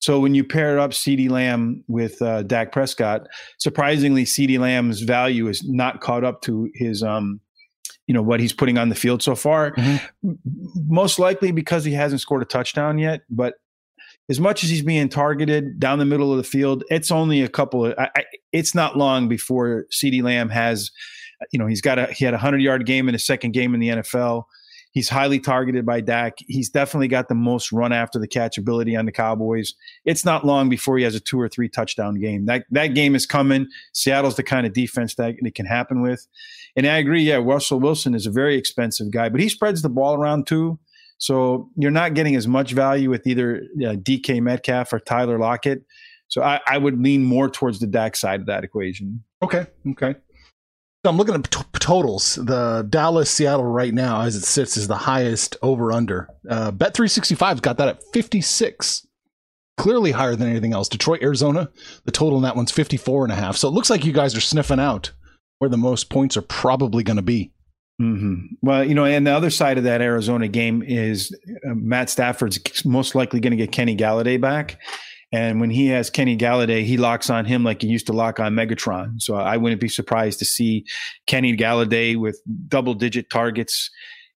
So 0.00 0.20
when 0.20 0.34
you 0.34 0.44
pair 0.44 0.78
up 0.78 0.90
CeeDee 0.90 1.30
Lamb 1.30 1.82
with 1.88 2.20
uh, 2.20 2.42
Dak 2.42 2.70
Prescott, 2.70 3.26
surprisingly, 3.58 4.24
CeeDee 4.24 4.58
Lamb's 4.58 5.00
value 5.00 5.48
is 5.48 5.66
not 5.66 6.02
caught 6.02 6.22
up 6.22 6.42
to 6.42 6.68
his, 6.74 7.02
um, 7.02 7.40
you 8.06 8.12
know, 8.12 8.22
what 8.22 8.40
he's 8.40 8.52
putting 8.52 8.76
on 8.76 8.90
the 8.90 8.94
field 8.94 9.22
so 9.22 9.34
far. 9.34 9.72
Mm-hmm. 9.72 10.32
Most 10.86 11.18
likely 11.18 11.50
because 11.50 11.84
he 11.84 11.94
hasn't 11.94 12.20
scored 12.20 12.42
a 12.42 12.46
touchdown 12.46 12.98
yet. 12.98 13.22
But 13.30 13.54
as 14.28 14.38
much 14.38 14.62
as 14.62 14.68
he's 14.68 14.82
being 14.82 15.08
targeted 15.08 15.80
down 15.80 15.98
the 15.98 16.04
middle 16.04 16.30
of 16.30 16.36
the 16.36 16.44
field, 16.44 16.84
it's 16.90 17.10
only 17.10 17.40
a 17.40 17.48
couple 17.48 17.86
of. 17.86 17.94
I, 17.98 18.10
I, 18.14 18.24
it's 18.52 18.74
not 18.74 18.98
long 18.98 19.28
before 19.28 19.86
CeeDee 19.90 20.22
Lamb 20.22 20.50
has 20.50 20.90
you 21.52 21.58
know, 21.58 21.66
he's 21.66 21.80
got 21.80 21.98
a 21.98 22.06
he 22.06 22.24
had 22.24 22.34
a 22.34 22.38
hundred 22.38 22.62
yard 22.62 22.86
game 22.86 23.08
in 23.08 23.14
his 23.14 23.24
second 23.24 23.52
game 23.52 23.74
in 23.74 23.80
the 23.80 23.88
NFL. 23.88 24.44
He's 24.96 25.10
highly 25.10 25.38
targeted 25.40 25.84
by 25.84 26.00
Dak. 26.00 26.38
He's 26.48 26.70
definitely 26.70 27.08
got 27.08 27.28
the 27.28 27.34
most 27.34 27.70
run 27.70 27.92
after 27.92 28.18
the 28.18 28.26
catch 28.26 28.56
ability 28.56 28.96
on 28.96 29.04
the 29.04 29.12
Cowboys. 29.12 29.74
It's 30.06 30.24
not 30.24 30.46
long 30.46 30.70
before 30.70 30.96
he 30.96 31.04
has 31.04 31.14
a 31.14 31.20
two 31.20 31.38
or 31.38 31.50
three 31.50 31.68
touchdown 31.68 32.14
game. 32.14 32.46
That 32.46 32.64
that 32.70 32.88
game 32.88 33.14
is 33.14 33.26
coming. 33.26 33.66
Seattle's 33.92 34.36
the 34.36 34.42
kind 34.42 34.66
of 34.66 34.72
defense 34.72 35.14
that 35.16 35.34
it 35.38 35.54
can 35.54 35.66
happen 35.66 36.00
with. 36.00 36.26
And 36.76 36.86
I 36.86 36.96
agree. 36.96 37.22
Yeah, 37.22 37.36
Russell 37.36 37.78
Wilson 37.78 38.14
is 38.14 38.26
a 38.26 38.30
very 38.30 38.56
expensive 38.56 39.10
guy, 39.10 39.28
but 39.28 39.40
he 39.40 39.50
spreads 39.50 39.82
the 39.82 39.90
ball 39.90 40.14
around 40.14 40.46
too. 40.46 40.78
So 41.18 41.68
you're 41.76 41.90
not 41.90 42.14
getting 42.14 42.36
as 42.36 42.46
much 42.46 42.72
value 42.72 43.10
with 43.10 43.26
either 43.26 43.62
uh, 43.78 43.96
DK 43.96 44.40
Metcalf 44.40 44.92
or 44.92 45.00
Tyler 45.00 45.38
Lockett. 45.38 45.82
So 46.28 46.42
I, 46.42 46.60
I 46.66 46.78
would 46.78 47.00
lean 47.02 47.24
more 47.24 47.48
towards 47.48 47.80
the 47.80 47.86
Dak 47.86 48.16
side 48.16 48.40
of 48.40 48.46
that 48.46 48.64
equation. 48.64 49.22
Okay. 49.42 49.66
Okay. 49.90 50.14
I'm 51.08 51.16
looking 51.16 51.34
at 51.34 51.50
t- 51.50 51.60
totals. 51.78 52.36
The 52.36 52.86
Dallas 52.88 53.30
Seattle 53.30 53.64
right 53.64 53.94
now, 53.94 54.22
as 54.22 54.36
it 54.36 54.44
sits, 54.44 54.76
is 54.76 54.88
the 54.88 54.96
highest 54.96 55.56
over 55.62 55.92
under. 55.92 56.28
Uh, 56.48 56.70
Bet 56.70 56.94
365's 56.94 57.60
got 57.60 57.78
that 57.78 57.88
at 57.88 58.02
56. 58.12 59.06
Clearly 59.76 60.12
higher 60.12 60.34
than 60.36 60.48
anything 60.48 60.72
else. 60.72 60.88
Detroit, 60.88 61.22
Arizona, 61.22 61.70
the 62.04 62.12
total 62.12 62.38
in 62.38 62.44
that 62.44 62.56
one's 62.56 62.72
54 62.72 63.24
and 63.24 63.32
a 63.32 63.36
half. 63.36 63.56
So 63.56 63.68
it 63.68 63.72
looks 63.72 63.90
like 63.90 64.04
you 64.04 64.12
guys 64.12 64.34
are 64.34 64.40
sniffing 64.40 64.80
out 64.80 65.12
where 65.58 65.70
the 65.70 65.76
most 65.76 66.08
points 66.10 66.36
are 66.36 66.42
probably 66.42 67.02
going 67.02 67.16
to 67.16 67.22
be. 67.22 67.52
Mm-hmm. 68.00 68.54
Well, 68.62 68.84
you 68.84 68.94
know, 68.94 69.04
and 69.04 69.26
the 69.26 69.32
other 69.32 69.50
side 69.50 69.78
of 69.78 69.84
that 69.84 70.02
Arizona 70.02 70.48
game 70.48 70.82
is 70.82 71.34
uh, 71.66 71.74
Matt 71.74 72.10
Stafford's 72.10 72.84
most 72.84 73.14
likely 73.14 73.40
going 73.40 73.52
to 73.52 73.56
get 73.56 73.72
Kenny 73.72 73.96
Golladay 73.96 74.40
back. 74.40 74.78
And 75.32 75.60
when 75.60 75.70
he 75.70 75.88
has 75.88 76.08
Kenny 76.08 76.36
Golladay, 76.36 76.84
he 76.84 76.96
locks 76.96 77.30
on 77.30 77.44
him 77.44 77.64
like 77.64 77.82
he 77.82 77.88
used 77.88 78.06
to 78.06 78.12
lock 78.12 78.38
on 78.38 78.54
Megatron. 78.54 79.20
So 79.20 79.34
I 79.34 79.56
wouldn't 79.56 79.80
be 79.80 79.88
surprised 79.88 80.38
to 80.38 80.44
see 80.44 80.84
Kenny 81.26 81.56
Golladay 81.56 82.16
with 82.16 82.40
double 82.68 82.94
digit 82.94 83.28
targets. 83.28 83.90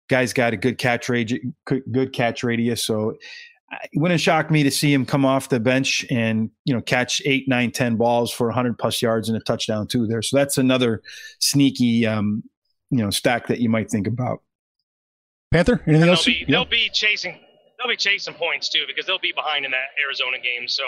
Guy's 0.08 0.32
got 0.32 0.52
a 0.52 0.56
good 0.56 0.78
catch 0.78 1.08
rate, 1.08 1.32
good 1.64 2.12
catch 2.12 2.42
radius. 2.42 2.82
So 2.84 3.16
it 3.70 3.90
wouldn't 4.00 4.20
shock 4.20 4.50
me 4.50 4.62
to 4.64 4.70
see 4.70 4.92
him 4.92 5.06
come 5.06 5.24
off 5.24 5.48
the 5.48 5.60
bench 5.60 6.04
and 6.10 6.50
you 6.64 6.74
know 6.74 6.80
catch 6.80 7.22
eight, 7.24 7.48
nine, 7.48 7.70
ten 7.70 7.96
balls 7.96 8.32
for 8.32 8.48
100 8.48 8.76
plus 8.78 9.00
yards 9.00 9.28
and 9.28 9.38
a 9.38 9.40
touchdown 9.40 9.86
too. 9.86 10.06
There, 10.06 10.22
so 10.22 10.36
that's 10.36 10.58
another 10.58 11.02
sneaky 11.38 12.06
um, 12.06 12.42
you 12.90 12.98
know 12.98 13.10
stack 13.10 13.46
that 13.46 13.60
you 13.60 13.68
might 13.68 13.90
think 13.90 14.06
about. 14.06 14.42
Panther, 15.52 15.82
anything 15.86 16.02
they'll 16.02 16.10
else? 16.10 16.24
Be, 16.24 16.44
they'll 16.48 16.64
be 16.64 16.90
chasing. 16.92 17.38
They'll 17.80 17.88
be 17.88 17.96
chasing 17.96 18.34
points 18.34 18.68
too 18.68 18.84
because 18.86 19.06
they'll 19.06 19.18
be 19.18 19.32
behind 19.32 19.64
in 19.64 19.70
that 19.70 19.96
Arizona 20.04 20.36
game. 20.38 20.68
So, 20.68 20.84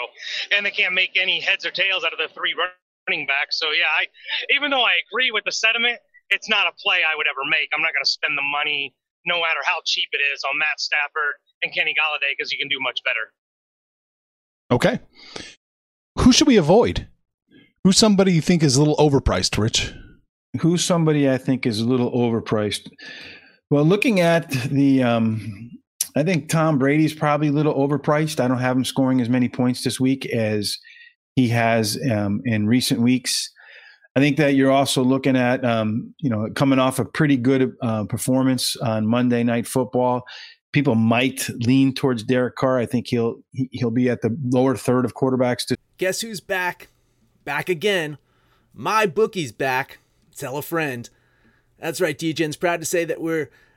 and 0.51 0.63
they 0.65 0.71
can't 0.71 0.93
make 0.93 1.17
any 1.17 1.41
heads 1.41 1.65
or 1.65 1.71
tails 1.71 2.05
out 2.05 2.13
of 2.13 2.19
the 2.19 2.29
three 2.33 2.53
running 2.53 3.25
backs. 3.25 3.57
So, 3.57 3.71
yeah, 3.71 3.89
I 3.89 4.05
even 4.53 4.69
though 4.69 4.83
I 4.83 4.93
agree 5.09 5.31
with 5.31 5.43
the 5.45 5.51
sentiment, 5.51 5.97
it's 6.29 6.47
not 6.49 6.67
a 6.67 6.71
play 6.77 6.99
I 7.01 7.17
would 7.17 7.25
ever 7.27 7.41
make. 7.49 7.69
I'm 7.73 7.81
not 7.81 7.93
going 7.93 8.03
to 8.03 8.09
spend 8.09 8.37
the 8.37 8.45
money, 8.45 8.93
no 9.25 9.37
matter 9.37 9.59
how 9.65 9.81
cheap 9.85 10.09
it 10.11 10.21
is, 10.33 10.43
on 10.43 10.57
Matt 10.57 10.79
Stafford 10.79 11.33
and 11.63 11.73
Kenny 11.73 11.95
Golladay 11.97 12.37
because 12.37 12.51
you 12.51 12.59
can 12.59 12.67
do 12.67 12.77
much 12.79 12.99
better. 13.03 13.33
Okay. 14.71 14.99
Who 16.19 16.31
should 16.31 16.47
we 16.47 16.57
avoid? 16.57 17.07
Who's 17.83 17.97
somebody 17.97 18.33
you 18.33 18.41
think 18.41 18.63
is 18.63 18.75
a 18.75 18.79
little 18.79 18.95
overpriced, 18.97 19.57
Rich? 19.57 19.93
Who's 20.61 20.83
somebody 20.83 21.29
I 21.29 21.37
think 21.37 21.65
is 21.65 21.79
a 21.79 21.85
little 21.85 22.11
overpriced? 22.11 22.89
Well, 23.69 23.83
looking 23.83 24.19
at 24.19 24.49
the, 24.51 25.03
um, 25.03 25.71
I 26.15 26.23
think 26.23 26.49
Tom 26.49 26.77
Brady's 26.77 27.13
probably 27.13 27.47
a 27.47 27.51
little 27.51 27.73
overpriced. 27.73 28.39
I 28.39 28.47
don't 28.47 28.59
have 28.59 28.77
him 28.77 28.85
scoring 28.85 29.19
as 29.21 29.29
many 29.29 29.49
points 29.49 29.83
this 29.83 29.99
week 29.99 30.25
as 30.27 30.77
he 31.35 31.47
has 31.49 31.99
um, 32.11 32.41
in 32.45 32.67
recent 32.67 33.01
weeks. 33.01 33.49
I 34.15 34.19
think 34.19 34.37
that 34.37 34.53
you're 34.53 34.71
also 34.71 35.03
looking 35.03 35.35
at, 35.35 35.65
um, 35.65 36.13
you 36.19 36.29
know, 36.29 36.47
coming 36.55 36.77
off 36.77 36.99
a 36.99 37.05
pretty 37.05 37.35
good 37.35 37.75
uh, 37.81 38.03
performance 38.05 38.75
on 38.77 39.07
Monday 39.07 39.43
Night 39.43 39.65
Football. 39.65 40.23
People 40.71 40.93
might 40.93 41.49
lean 41.49 41.93
towards 41.93 42.23
Derek 42.23 42.55
Carr. 42.55 42.77
I 42.77 42.85
think 42.85 43.07
he'll 43.07 43.37
he'll 43.71 43.91
be 43.91 44.09
at 44.09 44.21
the 44.21 44.35
lower 44.49 44.75
third 44.75 45.05
of 45.05 45.15
quarterbacks. 45.15 45.65
To- 45.67 45.77
Guess 45.97 46.21
who's 46.21 46.39
back? 46.41 46.89
Back 47.43 47.69
again. 47.69 48.17
MyBookie's 48.77 49.51
back. 49.51 49.99
Tell 50.35 50.57
a 50.57 50.61
friend. 50.61 51.09
That's 51.79 51.99
right, 51.99 52.17
DJ's 52.17 52.55
proud 52.55 52.79
to 52.79 52.85
say 52.85 53.05
that 53.05 53.21
we're 53.21 53.49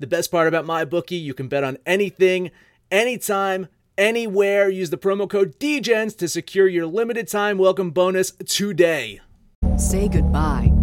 The 0.00 0.06
best 0.06 0.30
part 0.30 0.46
about 0.46 0.64
MyBookie, 0.64 1.20
you 1.20 1.34
can 1.34 1.48
bet 1.48 1.64
on 1.64 1.76
anything, 1.84 2.52
anytime, 2.90 3.66
anywhere. 3.96 4.68
Use 4.68 4.90
the 4.90 4.96
promo 4.96 5.28
code 5.28 5.58
DEGENS 5.58 6.14
to 6.18 6.28
secure 6.28 6.68
your 6.68 6.86
limited 6.86 7.26
time 7.26 7.58
welcome 7.58 7.90
bonus 7.90 8.30
today. 8.46 9.20
Say 9.76 10.06
goodbye 10.06 10.77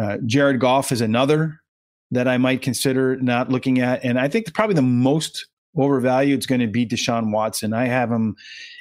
Uh, 0.00 0.18
Jared 0.26 0.60
Goff 0.60 0.92
is 0.92 1.00
another 1.00 1.60
that 2.10 2.28
I 2.28 2.38
might 2.38 2.62
consider 2.62 3.16
not 3.16 3.50
looking 3.50 3.80
at. 3.80 4.04
And 4.04 4.18
I 4.18 4.28
think 4.28 4.52
probably 4.54 4.74
the 4.74 4.82
most 4.82 5.46
overvalued 5.76 6.38
is 6.40 6.46
going 6.46 6.60
to 6.60 6.66
be 6.66 6.86
Deshaun 6.86 7.32
Watson. 7.32 7.72
I 7.72 7.86
have 7.86 8.10
him 8.10 8.36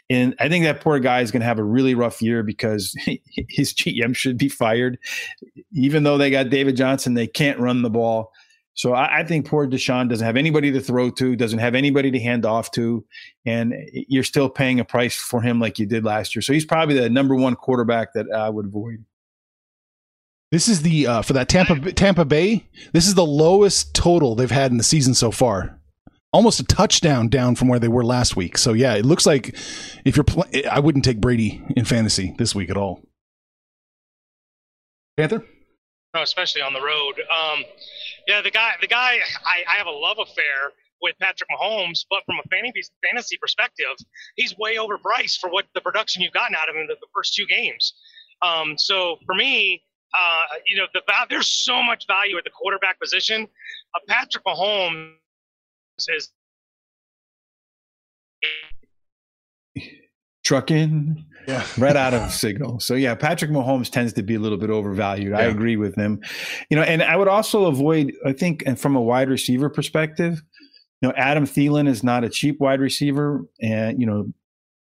in, 0.09 0.35
I 0.39 0.49
think 0.49 0.65
that 0.65 0.81
poor 0.81 0.99
guy 0.99 1.21
is 1.21 1.31
going 1.31 1.41
to 1.41 1.45
have 1.45 1.59
a 1.59 1.63
really 1.63 1.95
rough 1.95 2.21
year 2.21 2.43
because 2.43 2.95
his 3.49 3.73
GM 3.73 4.15
should 4.15 4.37
be 4.37 4.49
fired. 4.49 4.97
Even 5.71 6.03
though 6.03 6.17
they 6.17 6.29
got 6.29 6.49
David 6.49 6.75
Johnson, 6.75 7.13
they 7.13 7.27
can't 7.27 7.59
run 7.59 7.81
the 7.81 7.89
ball. 7.89 8.31
So 8.75 8.93
I, 8.93 9.19
I, 9.19 9.23
think 9.23 9.47
poor 9.47 9.67
Deshaun 9.67 10.09
doesn't 10.09 10.25
have 10.25 10.35
anybody 10.35 10.71
to 10.71 10.81
throw 10.81 11.11
to, 11.11 11.35
doesn't 11.35 11.59
have 11.59 11.75
anybody 11.75 12.09
to 12.09 12.19
hand 12.19 12.43
off 12.43 12.71
to, 12.71 13.05
and 13.45 13.75
you're 13.91 14.23
still 14.23 14.49
paying 14.49 14.79
a 14.79 14.85
price 14.85 15.15
for 15.15 15.41
him 15.41 15.59
like 15.59 15.77
you 15.77 15.85
did 15.85 16.03
last 16.03 16.35
year. 16.35 16.41
So 16.41 16.53
he's 16.53 16.65
probably 16.65 16.97
the 16.97 17.07
number 17.07 17.35
one 17.35 17.55
quarterback 17.55 18.13
that 18.13 18.25
I 18.35 18.49
would 18.49 18.65
avoid. 18.65 19.05
This 20.53 20.67
is 20.67 20.83
the 20.83 21.07
uh, 21.07 21.21
for 21.23 21.33
that 21.33 21.49
Tampa 21.49 21.91
Tampa 21.93 22.25
Bay. 22.25 22.69
This 22.91 23.07
is 23.07 23.15
the 23.15 23.25
lowest 23.25 23.95
total 23.95 24.35
they've 24.35 24.51
had 24.51 24.69
in 24.69 24.77
the 24.77 24.83
season 24.83 25.15
so 25.15 25.31
far. 25.31 25.79
Almost 26.31 26.59
a 26.59 26.63
touchdown 26.63 27.27
down 27.27 27.55
from 27.55 27.69
where 27.69 27.79
they 27.79 27.87
were 27.87 28.05
last 28.05 28.35
week. 28.35 28.59
So 28.59 28.73
yeah, 28.73 28.93
it 28.93 29.03
looks 29.03 29.25
like 29.25 29.55
if 30.05 30.15
you're, 30.15 30.23
pl- 30.23 30.45
I 30.69 30.79
wouldn't 30.79 31.05
take 31.05 31.19
Brady 31.19 31.63
in 31.75 31.85
fantasy 31.85 32.35
this 32.37 32.53
week 32.53 32.69
at 32.69 32.77
all. 32.77 33.01
Panther. 35.17 35.43
No, 36.13 36.21
especially 36.21 36.61
on 36.61 36.73
the 36.73 36.81
road. 36.81 37.13
Um, 37.31 37.63
yeah, 38.27 38.41
the 38.41 38.51
guy, 38.51 38.73
the 38.79 38.85
guy, 38.85 39.17
I, 39.43 39.63
I 39.73 39.77
have 39.77 39.87
a 39.87 39.91
love 39.91 40.17
affair 40.21 40.71
with 41.01 41.15
Patrick 41.19 41.49
Mahomes, 41.49 42.05
but 42.11 42.21
from 42.27 42.35
a 42.37 42.43
fantasy 43.01 43.37
perspective, 43.41 43.95
he's 44.35 44.55
way 44.59 44.75
overpriced 44.75 45.39
for 45.39 45.49
what 45.49 45.65
the 45.73 45.81
production 45.81 46.21
you've 46.21 46.33
gotten 46.33 46.55
out 46.55 46.69
of 46.69 46.75
him 46.75 46.81
in 46.81 46.87
the, 46.87 46.95
the 47.01 47.07
first 47.11 47.33
two 47.33 47.47
games. 47.47 47.95
Um, 48.43 48.77
so 48.77 49.17
for 49.25 49.33
me, 49.33 49.81
uh, 50.13 50.41
you 50.67 50.77
know, 50.77 50.85
the 50.93 51.01
there's 51.29 51.49
so 51.49 51.81
much 51.81 52.05
value 52.07 52.37
at 52.37 52.43
the 52.43 52.49
quarterback 52.49 52.99
position. 52.99 53.47
Uh, 53.95 53.99
Patrick 54.07 54.43
Mahomes 54.45 55.13
is 56.07 56.31
trucking 60.43 61.25
yeah. 61.47 61.65
right 61.77 61.95
out 61.95 62.13
of 62.13 62.31
signal. 62.31 62.79
So 62.79 62.95
yeah 62.95 63.15
patrick 63.15 63.49
mahomes 63.51 63.89
tends 63.89 64.13
to 64.13 64.23
be 64.23 64.35
a 64.35 64.39
little 64.39 64.57
bit 64.57 64.69
overvalued. 64.69 65.31
Yeah. 65.31 65.39
i 65.39 65.43
agree 65.43 65.77
with 65.77 65.95
him. 65.95 66.21
You 66.69 66.77
know 66.77 66.83
and 66.83 67.01
i 67.01 67.15
would 67.15 67.29
also 67.29 67.65
avoid 67.65 68.13
i 68.25 68.33
think 68.33 68.63
and 68.65 68.77
from 68.77 68.95
a 68.95 69.01
wide 69.01 69.29
receiver 69.29 69.69
perspective 69.69 70.41
you 71.01 71.07
know 71.07 71.13
adam 71.15 71.45
Thielen 71.45 71.87
is 71.87 72.03
not 72.03 72.25
a 72.25 72.29
cheap 72.29 72.59
wide 72.59 72.81
receiver 72.81 73.45
and 73.61 74.01
you 74.01 74.05
know 74.05 74.33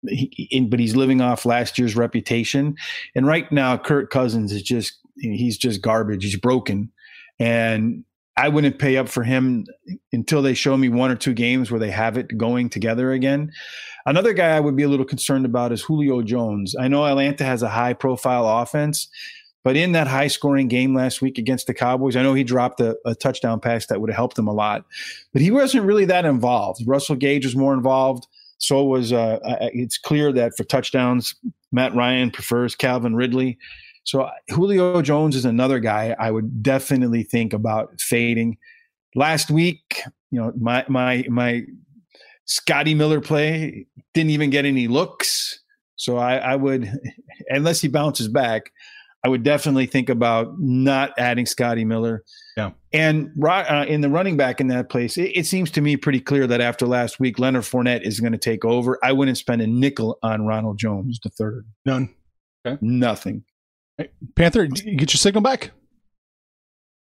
he, 0.07 0.67
but 0.69 0.79
he's 0.79 0.95
living 0.95 1.21
off 1.21 1.45
last 1.45 1.77
year's 1.77 1.95
reputation. 1.95 2.75
And 3.15 3.25
right 3.25 3.51
now 3.51 3.77
kirk 3.77 4.09
cousins 4.09 4.51
is 4.51 4.61
just 4.61 4.93
he's 5.19 5.57
just 5.57 5.81
garbage. 5.81 6.23
He's 6.23 6.39
broken. 6.39 6.91
And 7.39 8.03
I 8.35 8.49
wouldn't 8.49 8.77
pay 8.77 8.97
up 8.97 9.09
for 9.09 9.23
him 9.23 9.65
until 10.13 10.41
they 10.41 10.53
show 10.53 10.77
me 10.77 10.89
one 10.89 11.09
or 11.09 11.15
two 11.15 11.33
games 11.33 11.71
where 11.71 11.79
they 11.79 11.89
have 11.89 12.17
it 12.17 12.37
going 12.37 12.69
together 12.69 13.11
again. 13.11 13.51
Another 14.05 14.31
guy 14.33 14.55
I 14.55 14.59
would 14.59 14.75
be 14.75 14.83
a 14.83 14.87
little 14.87 15.05
concerned 15.05 15.45
about 15.45 15.71
is 15.71 15.81
Julio 15.81 16.21
Jones. 16.21 16.75
I 16.79 16.87
know 16.87 17.05
Atlanta 17.05 17.43
has 17.43 17.63
a 17.63 17.69
high 17.69 17.93
profile 17.93 18.47
offense, 18.61 19.07
But 19.67 19.75
in 19.75 19.91
that 19.91 20.07
high 20.07 20.27
scoring 20.27 20.69
game 20.69 20.95
last 20.95 21.21
week 21.21 21.37
against 21.37 21.67
the 21.67 21.73
Cowboys, 21.73 22.15
I 22.15 22.23
know 22.23 22.33
he 22.33 22.45
dropped 22.45 22.79
a, 22.79 22.97
a 23.03 23.13
touchdown 23.13 23.59
pass 23.59 23.85
that 23.87 23.99
would 23.99 24.09
have 24.09 24.15
helped 24.15 24.39
him 24.39 24.47
a 24.47 24.53
lot, 24.53 24.85
but 25.33 25.41
he 25.41 25.51
wasn't 25.51 25.83
really 25.83 26.05
that 26.05 26.23
involved. 26.23 26.83
Russell 26.87 27.17
Gage 27.17 27.43
was 27.43 27.53
more 27.53 27.73
involved. 27.73 28.27
So 28.59 28.85
was 28.85 29.11
uh, 29.11 29.39
it's 29.73 29.97
clear 29.97 30.31
that 30.31 30.55
for 30.55 30.63
touchdowns, 30.63 31.35
Matt 31.73 31.93
Ryan 31.93 32.31
prefers 32.31 32.75
Calvin 32.75 33.13
Ridley. 33.13 33.57
So 34.07 34.29
Julio 34.47 35.01
Jones 35.01 35.35
is 35.35 35.43
another 35.43 35.79
guy 35.79 36.15
I 36.17 36.31
would 36.31 36.63
definitely 36.63 37.23
think 37.23 37.51
about 37.51 37.99
fading. 37.99 38.57
Last 39.15 39.51
week, 39.51 40.01
you 40.31 40.39
know, 40.39 40.53
my 40.57 40.85
my 40.87 41.25
my 41.29 41.65
Scotty 42.45 42.95
Miller 42.95 43.19
play 43.19 43.85
didn't 44.13 44.29
even 44.29 44.49
get 44.49 44.63
any 44.63 44.87
looks. 44.87 45.59
So 45.97 46.15
I, 46.15 46.37
I 46.37 46.55
would, 46.55 46.89
unless 47.49 47.81
he 47.81 47.89
bounces 47.89 48.29
back, 48.29 48.71
I 49.25 49.29
would 49.29 49.43
definitely 49.43 49.87
think 49.87 50.07
about 50.07 50.57
not 50.57 51.11
adding 51.17 51.45
Scotty 51.45 51.83
Miller. 51.83 52.23
Yeah. 52.55 52.71
And 52.93 53.31
uh, 53.43 53.85
in 53.89 53.99
the 53.99 54.09
running 54.09 54.37
back 54.37 54.61
in 54.61 54.67
that 54.67 54.87
place, 54.89 55.17
it, 55.17 55.31
it, 55.35 55.45
seems 55.45 55.69
to 55.71 55.81
me 55.81 55.97
pretty 55.97 56.21
clear 56.21 56.47
that 56.47 56.61
after 56.61 56.87
last 56.87 57.19
week, 57.19 57.39
Leonard 57.39 57.63
Fournette 57.63 58.03
is 58.03 58.21
going 58.21 58.31
to 58.31 58.37
take 58.37 58.63
over. 58.63 58.97
I 59.03 59.11
wouldn't 59.11 59.37
spend 59.37 59.61
a 59.61 59.67
nickel 59.67 60.17
on 60.23 60.45
Ronald 60.45 60.77
Jones 60.77 61.19
the 61.21 61.29
third. 61.29 61.67
None. 61.85 62.13
Okay. 62.65 62.77
Nothing. 62.79 63.43
Panther, 64.35 64.67
get 64.67 65.13
your 65.13 65.21
signal 65.21 65.41
back? 65.41 65.71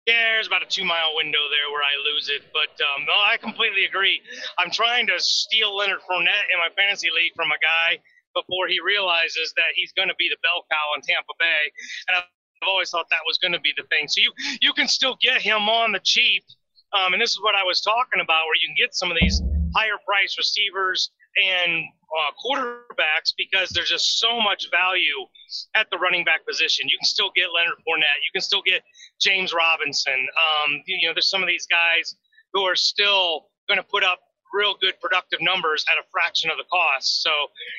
Yeah, 0.06 0.34
there's 0.34 0.48
about 0.48 0.62
a 0.62 0.66
two 0.66 0.84
mile 0.84 1.14
window 1.14 1.46
there 1.50 1.70
where 1.70 1.86
I 1.86 1.94
lose 2.12 2.28
it. 2.28 2.42
But 2.52 2.74
um, 2.82 3.06
no, 3.06 3.14
I 3.14 3.36
completely 3.36 3.84
agree. 3.84 4.20
I'm 4.58 4.70
trying 4.70 5.06
to 5.06 5.14
steal 5.18 5.76
Leonard 5.76 6.00
Fournette 6.02 6.50
in 6.50 6.58
my 6.58 6.68
fantasy 6.74 7.08
league 7.14 7.32
from 7.36 7.50
a 7.52 7.60
guy 7.62 8.02
before 8.34 8.66
he 8.66 8.78
realizes 8.82 9.52
that 9.56 9.70
he's 9.74 9.92
going 9.92 10.08
to 10.08 10.18
be 10.18 10.28
the 10.30 10.38
bell 10.42 10.66
cow 10.70 10.86
in 10.96 11.02
Tampa 11.02 11.34
Bay. 11.38 11.62
And 12.08 12.18
I've 12.18 12.66
always 12.66 12.90
thought 12.90 13.06
that 13.10 13.22
was 13.26 13.38
going 13.38 13.52
to 13.52 13.60
be 13.60 13.72
the 13.76 13.86
thing. 13.86 14.08
So 14.08 14.20
you 14.20 14.32
you 14.60 14.72
can 14.72 14.88
still 14.88 15.16
get 15.22 15.40
him 15.40 15.68
on 15.68 15.92
the 15.92 16.00
cheap. 16.02 16.42
Um, 16.90 17.14
and 17.14 17.22
this 17.22 17.30
is 17.30 17.40
what 17.40 17.54
I 17.54 17.62
was 17.62 17.80
talking 17.80 18.18
about, 18.18 18.50
where 18.50 18.58
you 18.58 18.66
can 18.66 18.74
get 18.74 18.98
some 18.98 19.12
of 19.12 19.18
these 19.20 19.40
higher 19.76 19.98
price 20.02 20.34
receivers 20.34 21.12
and 21.36 21.84
uh, 22.10 22.30
quarterbacks 22.42 23.32
because 23.36 23.70
there's 23.70 23.88
just 23.88 24.18
so 24.18 24.40
much 24.40 24.68
value 24.70 25.26
at 25.74 25.86
the 25.90 25.98
running 25.98 26.24
back 26.24 26.44
position. 26.46 26.88
You 26.88 26.98
can 26.98 27.06
still 27.06 27.30
get 27.36 27.48
Leonard 27.54 27.78
Fournette. 27.86 28.18
You 28.26 28.32
can 28.32 28.42
still 28.42 28.62
get 28.62 28.82
James 29.20 29.54
Robinson. 29.54 30.14
Um, 30.14 30.82
you 30.86 31.06
know, 31.06 31.14
there's 31.14 31.30
some 31.30 31.42
of 31.42 31.48
these 31.48 31.66
guys 31.66 32.16
who 32.52 32.62
are 32.62 32.76
still 32.76 33.46
going 33.68 33.78
to 33.78 33.86
put 33.86 34.02
up 34.02 34.18
real 34.52 34.74
good 34.80 34.98
productive 35.00 35.40
numbers 35.40 35.84
at 35.86 35.98
a 35.98 36.06
fraction 36.10 36.50
of 36.50 36.58
the 36.58 36.64
cost. 36.64 37.22
So, 37.22 37.30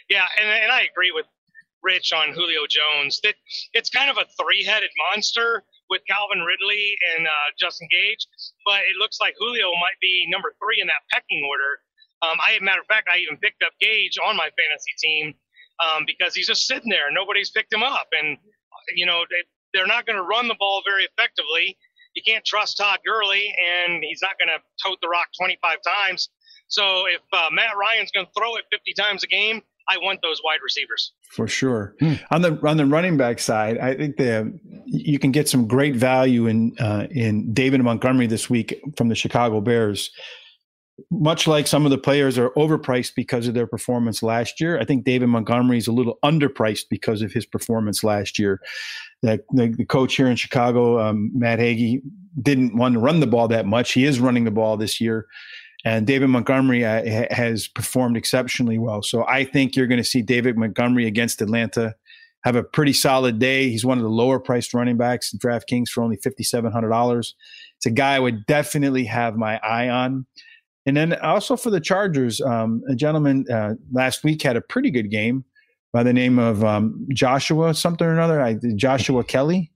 yeah, 0.09 0.25
and, 0.39 0.49
and 0.49 0.71
I 0.71 0.87
agree 0.89 1.11
with 1.11 1.25
Rich 1.83 2.13
on 2.13 2.31
Julio 2.31 2.63
Jones 2.69 3.19
that 3.23 3.35
it's 3.73 3.89
kind 3.89 4.09
of 4.09 4.17
a 4.17 4.25
three-headed 4.39 4.91
monster 5.09 5.63
with 5.89 6.01
Calvin 6.07 6.39
Ridley 6.39 6.95
and 7.13 7.27
uh, 7.27 7.47
Justin 7.59 7.87
Gage, 7.91 8.25
but 8.65 8.79
it 8.87 8.95
looks 8.97 9.19
like 9.19 9.35
Julio 9.37 9.71
might 9.81 9.99
be 9.99 10.25
number 10.29 10.55
three 10.63 10.79
in 10.79 10.87
that 10.87 11.03
pecking 11.11 11.43
order. 11.43 11.83
Um, 12.21 12.37
I, 12.39 12.57
matter 12.61 12.81
of 12.81 12.87
fact, 12.87 13.09
I 13.11 13.17
even 13.19 13.37
picked 13.37 13.63
up 13.63 13.73
Gage 13.79 14.17
on 14.23 14.35
my 14.35 14.49
fantasy 14.57 14.93
team 14.99 15.33
um, 15.79 16.03
because 16.05 16.35
he's 16.35 16.47
just 16.47 16.67
sitting 16.67 16.89
there. 16.89 17.11
Nobody's 17.11 17.49
picked 17.49 17.73
him 17.73 17.83
up, 17.83 18.07
and 18.11 18.37
you 18.95 19.05
know 19.05 19.23
they, 19.29 19.43
they're 19.73 19.87
not 19.87 20.05
going 20.05 20.17
to 20.17 20.23
run 20.23 20.47
the 20.47 20.55
ball 20.59 20.81
very 20.85 21.03
effectively. 21.05 21.77
You 22.13 22.21
can't 22.25 22.45
trust 22.45 22.77
Todd 22.77 22.99
Gurley, 23.05 23.53
and 23.57 24.03
he's 24.03 24.19
not 24.21 24.37
going 24.37 24.49
to 24.49 24.61
tote 24.83 24.99
the 25.01 25.07
rock 25.07 25.27
25 25.39 25.77
times. 25.81 26.29
So 26.67 27.05
if 27.07 27.21
uh, 27.33 27.47
Matt 27.51 27.75
Ryan's 27.77 28.11
going 28.11 28.25
to 28.25 28.31
throw 28.37 28.55
it 28.55 28.65
50 28.71 28.93
times 28.93 29.23
a 29.23 29.27
game, 29.27 29.61
I 29.89 29.97
want 29.97 30.21
those 30.21 30.41
wide 30.43 30.59
receivers 30.63 31.13
for 31.31 31.47
sure. 31.47 31.95
Hmm. 31.99 32.13
On 32.29 32.41
the 32.41 32.59
on 32.67 32.77
the 32.77 32.85
running 32.85 33.17
back 33.17 33.39
side, 33.39 33.77
I 33.77 33.95
think 33.95 34.17
the 34.17 34.57
you 34.85 35.17
can 35.19 35.31
get 35.31 35.49
some 35.49 35.67
great 35.67 35.95
value 35.95 36.47
in 36.47 36.77
uh, 36.79 37.07
in 37.09 37.53
David 37.53 37.81
Montgomery 37.81 38.27
this 38.27 38.49
week 38.49 38.79
from 38.95 39.09
the 39.09 39.15
Chicago 39.15 39.59
Bears. 39.59 40.11
Much 41.09 41.47
like 41.47 41.67
some 41.67 41.85
of 41.85 41.91
the 41.91 41.97
players 41.97 42.37
are 42.37 42.49
overpriced 42.51 43.15
because 43.15 43.47
of 43.47 43.53
their 43.53 43.67
performance 43.67 44.21
last 44.21 44.59
year, 44.59 44.79
I 44.79 44.85
think 44.85 45.03
David 45.05 45.27
Montgomery 45.27 45.77
is 45.77 45.87
a 45.87 45.91
little 45.91 46.19
underpriced 46.23 46.85
because 46.89 47.21
of 47.21 47.31
his 47.31 47.45
performance 47.45 48.03
last 48.03 48.37
year. 48.37 48.61
The, 49.21 49.43
the, 49.51 49.85
coach 49.85 50.15
here 50.15 50.27
in 50.27 50.35
Chicago, 50.35 50.99
um, 50.99 51.31
Matt 51.33 51.59
Nagy, 51.59 52.01
didn't 52.41 52.75
want 52.75 52.93
to 52.93 52.99
run 52.99 53.19
the 53.19 53.27
ball 53.27 53.47
that 53.49 53.65
much. 53.65 53.93
He 53.93 54.05
is 54.05 54.19
running 54.19 54.45
the 54.45 54.51
ball 54.51 54.77
this 54.77 54.99
year. 54.99 55.27
And 55.83 56.05
David 56.05 56.27
Montgomery 56.27 56.85
uh, 56.85 57.25
has 57.31 57.67
performed 57.67 58.17
exceptionally 58.17 58.77
well. 58.77 59.01
So 59.01 59.25
I 59.27 59.45
think 59.45 59.75
you're 59.75 59.87
going 59.87 60.01
to 60.01 60.07
see 60.07 60.21
David 60.21 60.57
Montgomery 60.57 61.07
against 61.07 61.41
Atlanta 61.41 61.95
have 62.43 62.55
a 62.55 62.63
pretty 62.63 62.93
solid 62.93 63.39
day. 63.39 63.69
He's 63.69 63.85
one 63.85 63.97
of 63.97 64.03
the 64.03 64.09
lower 64.09 64.39
priced 64.39 64.73
running 64.73 64.97
backs 64.97 65.31
in 65.33 65.39
DraftKings 65.39 65.89
for 65.89 66.03
only 66.03 66.17
$5,700. 66.17 67.33
It's 67.77 67.85
a 67.85 67.91
guy 67.91 68.15
I 68.15 68.19
would 68.19 68.45
definitely 68.45 69.05
have 69.05 69.35
my 69.35 69.57
eye 69.59 69.89
on. 69.89 70.25
And 70.85 70.97
then 70.97 71.13
also 71.19 71.55
for 71.55 71.69
the 71.69 71.79
Chargers, 71.79 72.41
um, 72.41 72.81
a 72.89 72.95
gentleman 72.95 73.45
uh, 73.51 73.75
last 73.91 74.23
week 74.23 74.41
had 74.41 74.55
a 74.55 74.61
pretty 74.61 74.89
good 74.89 75.11
game 75.11 75.45
by 75.93 76.03
the 76.03 76.13
name 76.13 76.39
of 76.39 76.63
um, 76.63 77.05
Joshua 77.13 77.73
something 77.73 78.07
or 78.07 78.13
another. 78.13 78.41
I, 78.41 78.57
Joshua 78.75 79.23
Kelly. 79.23 79.71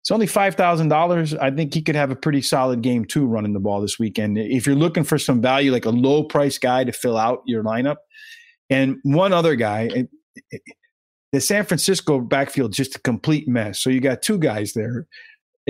It's 0.00 0.12
only 0.12 0.28
five 0.28 0.54
thousand 0.54 0.88
dollars. 0.88 1.34
I 1.34 1.50
think 1.50 1.74
he 1.74 1.82
could 1.82 1.96
have 1.96 2.12
a 2.12 2.16
pretty 2.16 2.40
solid 2.40 2.80
game 2.80 3.04
too, 3.04 3.26
running 3.26 3.54
the 3.54 3.60
ball 3.60 3.80
this 3.80 3.98
weekend. 3.98 4.38
If 4.38 4.64
you're 4.64 4.76
looking 4.76 5.02
for 5.02 5.18
some 5.18 5.42
value, 5.42 5.72
like 5.72 5.84
a 5.84 5.90
low 5.90 6.22
price 6.22 6.58
guy 6.58 6.84
to 6.84 6.92
fill 6.92 7.18
out 7.18 7.42
your 7.44 7.64
lineup, 7.64 7.96
and 8.70 8.98
one 9.02 9.32
other 9.32 9.56
guy, 9.56 9.88
it, 9.92 10.08
it, 10.52 10.62
the 11.32 11.40
San 11.40 11.64
Francisco 11.64 12.20
backfield 12.20 12.72
just 12.72 12.94
a 12.94 13.00
complete 13.00 13.48
mess. 13.48 13.80
So 13.80 13.90
you 13.90 14.00
got 14.00 14.22
two 14.22 14.38
guys 14.38 14.74
there. 14.74 15.08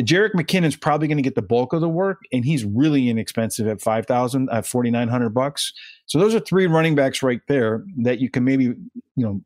Jerick 0.03 0.33
McKinnon's 0.35 0.77
probably 0.77 1.09
going 1.09 1.17
to 1.17 1.23
get 1.23 1.35
the 1.35 1.43
bulk 1.43 1.73
of 1.73 1.81
the 1.81 1.89
work, 1.89 2.23
and 2.33 2.45
he's 2.45 2.65
really 2.65 3.09
inexpensive 3.09 3.67
at 3.67 3.81
five 3.81 4.07
thousand 4.07 4.51
at 4.51 4.67
forty 4.67 4.91
nine 4.91 5.09
hundred 5.09 5.31
bucks. 5.31 5.73
So 6.07 6.19
those 6.19 6.35
are 6.35 6.41
three 6.41 6.67
running 6.67 6.95
backs 6.95 7.23
right 7.23 7.41
there 7.49 7.85
that 7.99 8.19
you 8.19 8.29
can 8.29 8.45
maybe 8.45 8.65
you 8.65 8.77
know 9.17 9.41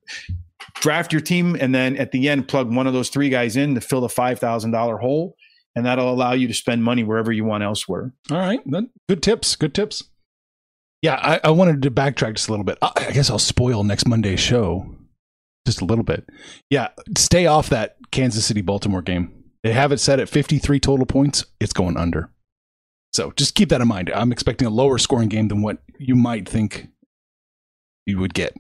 draft 0.76 1.12
your 1.12 1.22
team, 1.22 1.56
and 1.60 1.74
then 1.74 1.96
at 1.96 2.12
the 2.12 2.28
end 2.28 2.48
plug 2.48 2.74
one 2.74 2.86
of 2.86 2.92
those 2.92 3.10
three 3.10 3.28
guys 3.28 3.56
in 3.56 3.74
to 3.74 3.80
fill 3.80 4.00
the 4.00 4.08
five 4.08 4.40
thousand 4.40 4.72
dollar 4.72 4.98
hole, 4.98 5.36
and 5.76 5.86
that'll 5.86 6.12
allow 6.12 6.32
you 6.32 6.48
to 6.48 6.54
spend 6.54 6.82
money 6.82 7.04
wherever 7.04 7.30
you 7.30 7.44
want 7.44 7.62
elsewhere. 7.62 8.12
All 8.30 8.38
right, 8.38 8.60
good 9.08 9.22
tips. 9.22 9.54
Good 9.56 9.74
tips. 9.74 10.04
Yeah, 11.02 11.14
I, 11.14 11.40
I 11.44 11.50
wanted 11.50 11.80
to 11.82 11.90
backtrack 11.90 12.34
just 12.34 12.48
a 12.48 12.52
little 12.52 12.64
bit. 12.64 12.76
I 12.82 13.10
guess 13.12 13.30
I'll 13.30 13.38
spoil 13.38 13.84
next 13.84 14.06
Monday's 14.06 14.40
show 14.40 14.94
just 15.64 15.80
a 15.80 15.84
little 15.84 16.04
bit. 16.04 16.28
Yeah, 16.68 16.88
stay 17.16 17.46
off 17.46 17.70
that 17.70 17.96
Kansas 18.10 18.44
City 18.44 18.60
Baltimore 18.60 19.02
game. 19.02 19.32
They 19.62 19.72
have 19.72 19.92
it 19.92 19.98
set 19.98 20.20
at 20.20 20.28
53 20.28 20.80
total 20.80 21.06
points. 21.06 21.44
It's 21.60 21.72
going 21.72 21.96
under. 21.96 22.30
So 23.12 23.32
just 23.32 23.54
keep 23.54 23.68
that 23.70 23.80
in 23.80 23.88
mind. 23.88 24.10
I'm 24.14 24.32
expecting 24.32 24.66
a 24.66 24.70
lower 24.70 24.98
scoring 24.98 25.28
game 25.28 25.48
than 25.48 25.62
what 25.62 25.78
you 25.98 26.14
might 26.14 26.48
think 26.48 26.88
you 28.06 28.18
would 28.18 28.34
get. 28.34 28.54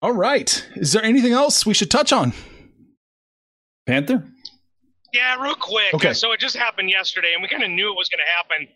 All 0.00 0.12
right. 0.12 0.66
Is 0.74 0.92
there 0.92 1.02
anything 1.02 1.32
else 1.32 1.66
we 1.66 1.74
should 1.74 1.90
touch 1.90 2.12
on? 2.12 2.32
Panther? 3.86 4.24
Yeah, 5.12 5.40
real 5.42 5.54
quick. 5.54 5.94
Okay. 5.94 6.12
So 6.12 6.32
it 6.32 6.40
just 6.40 6.56
happened 6.56 6.90
yesterday, 6.90 7.32
and 7.34 7.42
we 7.42 7.48
kind 7.48 7.62
of 7.62 7.70
knew 7.70 7.90
it 7.90 7.96
was 7.96 8.08
going 8.08 8.20
to 8.24 8.32
happen. 8.32 8.68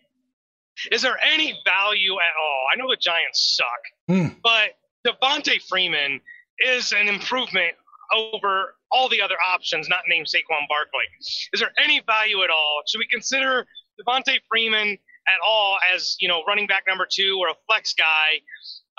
Is 0.91 1.01
there 1.01 1.17
any 1.23 1.53
value 1.65 2.13
at 2.13 2.33
all? 2.41 2.65
I 2.73 2.77
know 2.77 2.87
the 2.89 2.97
Giants 2.99 3.55
suck, 3.57 4.09
mm. 4.09 4.35
but 4.41 4.71
Devonta 5.05 5.61
Freeman 5.67 6.19
is 6.59 6.91
an 6.91 7.07
improvement 7.07 7.73
over 8.13 8.75
all 8.93 9.09
the 9.09 9.21
other 9.21 9.35
options 9.51 9.89
not 9.89 10.01
named 10.07 10.27
Saquon 10.27 10.67
Barkley. 10.69 11.05
Is 11.51 11.59
there 11.59 11.71
any 11.83 12.01
value 12.05 12.43
at 12.43 12.49
all? 12.49 12.81
Should 12.87 12.99
we 12.99 13.07
consider 13.07 13.65
Devonta 13.99 14.37
Freeman 14.49 14.97
at 15.27 15.39
all 15.45 15.77
as 15.93 16.15
you 16.19 16.27
know 16.27 16.43
running 16.47 16.67
back 16.67 16.83
number 16.87 17.07
two 17.11 17.37
or 17.39 17.49
a 17.49 17.55
flex 17.67 17.93
guy? 17.93 18.39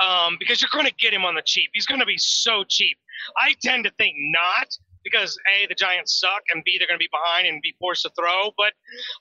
Um, 0.05 0.37
because 0.41 0.61
you're 0.61 0.71
going 0.73 0.87
to 0.87 0.95
get 0.95 1.15
him 1.15 1.25
on 1.25 1.37
the 1.37 1.43
cheap. 1.45 1.71
He's 1.73 1.87
going 1.87 2.01
to 2.01 2.07
be 2.07 2.19
so 2.19 2.65
cheap. 2.69 2.99
I 3.37 3.55
tend 3.63 3.85
to 3.85 3.93
think 3.93 4.17
not 4.19 4.67
because 5.05 5.39
a 5.55 5.67
the 5.69 5.75
Giants 5.75 6.19
suck 6.19 6.43
and 6.53 6.65
b 6.65 6.77
they're 6.79 6.89
going 6.89 6.99
to 6.99 7.03
be 7.03 7.11
behind 7.13 7.47
and 7.47 7.63
be 7.63 7.75
forced 7.79 8.03
to 8.03 8.11
throw. 8.19 8.51
But 8.57 8.73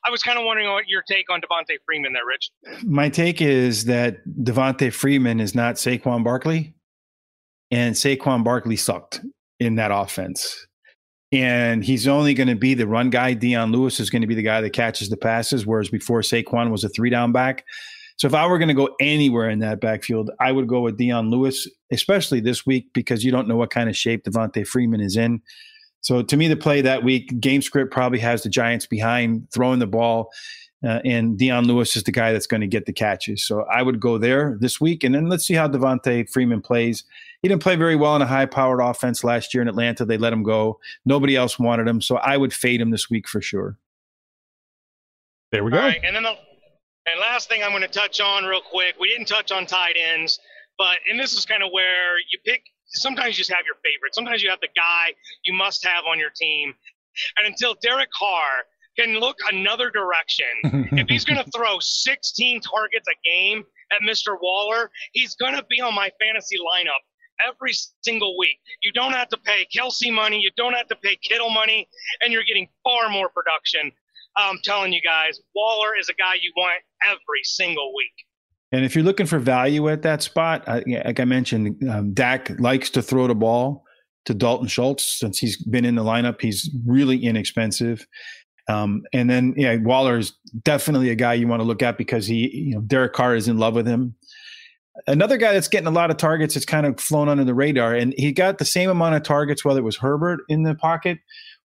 I 0.05 0.09
was 0.09 0.23
kind 0.23 0.39
of 0.39 0.45
wondering 0.45 0.71
what 0.71 0.87
your 0.87 1.03
take 1.07 1.29
on 1.29 1.41
Devonta 1.41 1.77
Freeman 1.85 2.13
there, 2.13 2.25
Rich. 2.25 2.49
My 2.83 3.09
take 3.09 3.41
is 3.41 3.85
that 3.85 4.25
Devonta 4.25 4.91
Freeman 4.91 5.39
is 5.39 5.53
not 5.53 5.75
Saquon 5.75 6.23
Barkley, 6.23 6.73
and 7.69 7.93
Saquon 7.93 8.43
Barkley 8.43 8.77
sucked 8.77 9.21
in 9.59 9.75
that 9.75 9.91
offense. 9.91 10.65
And 11.31 11.83
he's 11.83 12.07
only 12.07 12.35
going 12.35 12.49
to 12.49 12.55
be 12.55 12.75
the 12.75 12.87
run 12.87 13.09
guy. 13.09 13.33
Dion 13.33 13.71
Lewis 13.71 13.99
is 13.99 14.09
going 14.09 14.21
to 14.21 14.27
be 14.27 14.35
the 14.35 14.43
guy 14.43 14.61
that 14.61 14.69
catches 14.69 15.09
the 15.09 15.17
passes, 15.17 15.65
whereas 15.65 15.89
before 15.89 16.21
Saquon 16.21 16.69
was 16.69 16.83
a 16.83 16.89
three 16.89 17.09
down 17.09 17.31
back. 17.31 17.65
So 18.17 18.27
if 18.27 18.35
I 18.35 18.45
were 18.45 18.59
going 18.59 18.67
to 18.67 18.75
go 18.75 18.95
anywhere 18.99 19.49
in 19.49 19.59
that 19.59 19.81
backfield, 19.81 20.29
I 20.39 20.51
would 20.51 20.67
go 20.67 20.81
with 20.81 20.97
Dion 20.97 21.31
Lewis, 21.31 21.67
especially 21.91 22.39
this 22.39 22.65
week 22.65 22.87
because 22.93 23.23
you 23.23 23.31
don't 23.31 23.47
know 23.47 23.55
what 23.55 23.71
kind 23.71 23.89
of 23.89 23.97
shape 23.97 24.23
Devonta 24.23 24.65
Freeman 24.65 25.01
is 25.01 25.17
in. 25.17 25.41
So 26.01 26.21
to 26.21 26.37
me, 26.37 26.47
the 26.47 26.55
play 26.55 26.81
that 26.81 27.03
week, 27.03 27.39
game 27.39 27.61
script 27.61 27.91
probably 27.91 28.19
has 28.19 28.43
the 28.43 28.49
Giants 28.49 28.85
behind 28.85 29.47
throwing 29.51 29.79
the 29.79 29.87
ball, 29.87 30.29
uh, 30.85 30.99
and 31.05 31.37
Dion 31.37 31.65
Lewis 31.65 31.95
is 31.95 32.03
the 32.03 32.11
guy 32.11 32.33
that's 32.33 32.45
going 32.45 32.61
to 32.61 32.67
get 32.67 32.85
the 32.85 32.93
catches. 32.93 33.47
So 33.47 33.63
I 33.73 33.81
would 33.81 33.99
go 33.99 34.17
there 34.17 34.57
this 34.59 34.81
week, 34.81 35.03
and 35.03 35.15
then 35.15 35.29
let's 35.29 35.47
see 35.47 35.53
how 35.53 35.67
Devonta 35.67 36.29
Freeman 36.29 36.61
plays 36.61 37.05
he 37.43 37.49
didn't 37.49 37.61
play 37.61 37.75
very 37.75 37.97
well 37.97 38.15
in 38.15 38.21
a 38.21 38.25
high 38.25 38.45
powered 38.45 38.79
offense 38.79 39.21
last 39.21 39.53
year 39.53 39.61
in 39.61 39.67
Atlanta. 39.67 40.05
They 40.05 40.17
let 40.17 40.31
him 40.31 40.43
go. 40.43 40.79
Nobody 41.05 41.35
else 41.35 41.59
wanted 41.59 41.89
him, 41.89 41.99
so 41.99 42.15
I 42.15 42.37
would 42.37 42.53
fade 42.53 42.79
him 42.79 42.89
this 42.89 43.09
week 43.09 43.27
for 43.27 43.41
sure. 43.41 43.77
There 45.51 45.63
we 45.63 45.71
go. 45.71 45.77
All 45.77 45.83
right, 45.83 45.99
and 46.03 46.15
then 46.15 46.23
the 46.23 46.29
and 46.31 47.19
last 47.19 47.49
thing 47.49 47.61
I'm 47.61 47.71
going 47.71 47.81
to 47.81 47.89
touch 47.89 48.21
on 48.21 48.45
real 48.45 48.61
quick. 48.61 48.95
We 48.97 49.09
didn't 49.09 49.27
touch 49.27 49.51
on 49.51 49.65
tight 49.65 49.97
ends, 49.99 50.39
but 50.77 50.95
and 51.09 51.19
this 51.19 51.33
is 51.33 51.45
kind 51.45 51.61
of 51.61 51.69
where 51.73 52.17
you 52.31 52.39
pick. 52.45 52.63
Sometimes 52.85 53.37
you 53.37 53.41
just 53.41 53.51
have 53.51 53.65
your 53.65 53.75
favorite. 53.83 54.15
Sometimes 54.15 54.41
you 54.41 54.49
have 54.49 54.61
the 54.61 54.69
guy 54.73 55.13
you 55.43 55.53
must 55.53 55.85
have 55.85 56.05
on 56.09 56.17
your 56.17 56.29
team. 56.33 56.73
And 57.37 57.45
until 57.45 57.75
Derek 57.81 58.09
Carr 58.17 58.63
can 58.97 59.19
look 59.19 59.35
another 59.51 59.89
direction, 59.89 60.45
if 60.63 61.09
he's 61.09 61.25
going 61.25 61.43
to 61.43 61.51
throw 61.51 61.77
16 61.79 62.61
targets 62.61 63.07
a 63.09 63.27
game 63.27 63.63
at 63.91 63.99
Mr. 64.07 64.37
Waller, 64.41 64.89
he's 65.11 65.35
going 65.35 65.55
to 65.55 65.65
be 65.69 65.81
on 65.81 65.93
my 65.93 66.09
fantasy 66.21 66.57
lineup 66.57 67.01
every 67.47 67.73
single 68.01 68.37
week. 68.37 68.59
You 68.81 68.91
don't 68.91 69.13
have 69.13 69.29
to 69.29 69.37
pay 69.37 69.67
Kelce 69.75 70.13
money, 70.13 70.39
you 70.39 70.51
don't 70.57 70.73
have 70.73 70.87
to 70.87 70.95
pay 70.95 71.17
Kittle 71.23 71.49
money, 71.49 71.87
and 72.21 72.31
you're 72.31 72.43
getting 72.43 72.67
far 72.83 73.09
more 73.09 73.29
production. 73.29 73.91
I'm 74.35 74.59
telling 74.63 74.93
you 74.93 75.01
guys, 75.01 75.39
Waller 75.55 75.95
is 75.99 76.09
a 76.09 76.13
guy 76.13 76.35
you 76.41 76.51
want 76.55 76.81
every 77.05 77.43
single 77.43 77.93
week. 77.95 78.13
And 78.71 78.83
if 78.83 78.95
you're 78.95 79.03
looking 79.03 79.27
for 79.27 79.37
value 79.37 79.87
at 79.89 80.01
that 80.01 80.23
spot, 80.23 80.67
I, 80.67 80.83
like 81.05 81.19
I 81.19 81.25
mentioned, 81.25 81.87
um, 81.87 82.13
Dak 82.13 82.59
likes 82.59 82.89
to 82.91 83.03
throw 83.03 83.27
the 83.27 83.35
ball 83.35 83.85
to 84.25 84.33
Dalton 84.33 84.67
Schultz 84.67 85.19
since 85.19 85.37
he's 85.37 85.63
been 85.63 85.85
in 85.85 85.93
the 85.93 86.03
lineup. 86.03 86.41
He's 86.41 86.71
really 86.85 87.23
inexpensive. 87.23 88.05
Um, 88.67 89.03
and 89.13 89.29
then, 89.29 89.53
yeah, 89.57 89.75
Waller 89.75 90.17
is 90.17 90.33
definitely 90.63 91.09
a 91.09 91.15
guy 91.15 91.33
you 91.33 91.47
want 91.47 91.59
to 91.59 91.65
look 91.65 91.83
at 91.83 91.97
because 91.97 92.25
he, 92.25 92.49
you 92.49 92.75
know, 92.75 92.81
Derek 92.81 93.13
Carr 93.13 93.35
is 93.35 93.47
in 93.47 93.59
love 93.59 93.75
with 93.75 93.85
him. 93.85 94.15
Another 95.07 95.37
guy 95.37 95.53
that's 95.53 95.67
getting 95.67 95.87
a 95.87 95.91
lot 95.91 96.11
of 96.11 96.17
targets 96.17 96.53
has 96.53 96.65
kind 96.65 96.85
of 96.85 96.99
flown 96.99 97.27
under 97.27 97.43
the 97.43 97.53
radar, 97.53 97.95
and 97.95 98.13
he 98.17 98.31
got 98.31 98.59
the 98.59 98.65
same 98.65 98.89
amount 98.89 99.15
of 99.15 99.23
targets 99.23 99.65
whether 99.65 99.79
it 99.79 99.83
was 99.83 99.97
Herbert 99.97 100.41
in 100.49 100.63
the 100.63 100.75
pocket 100.75 101.19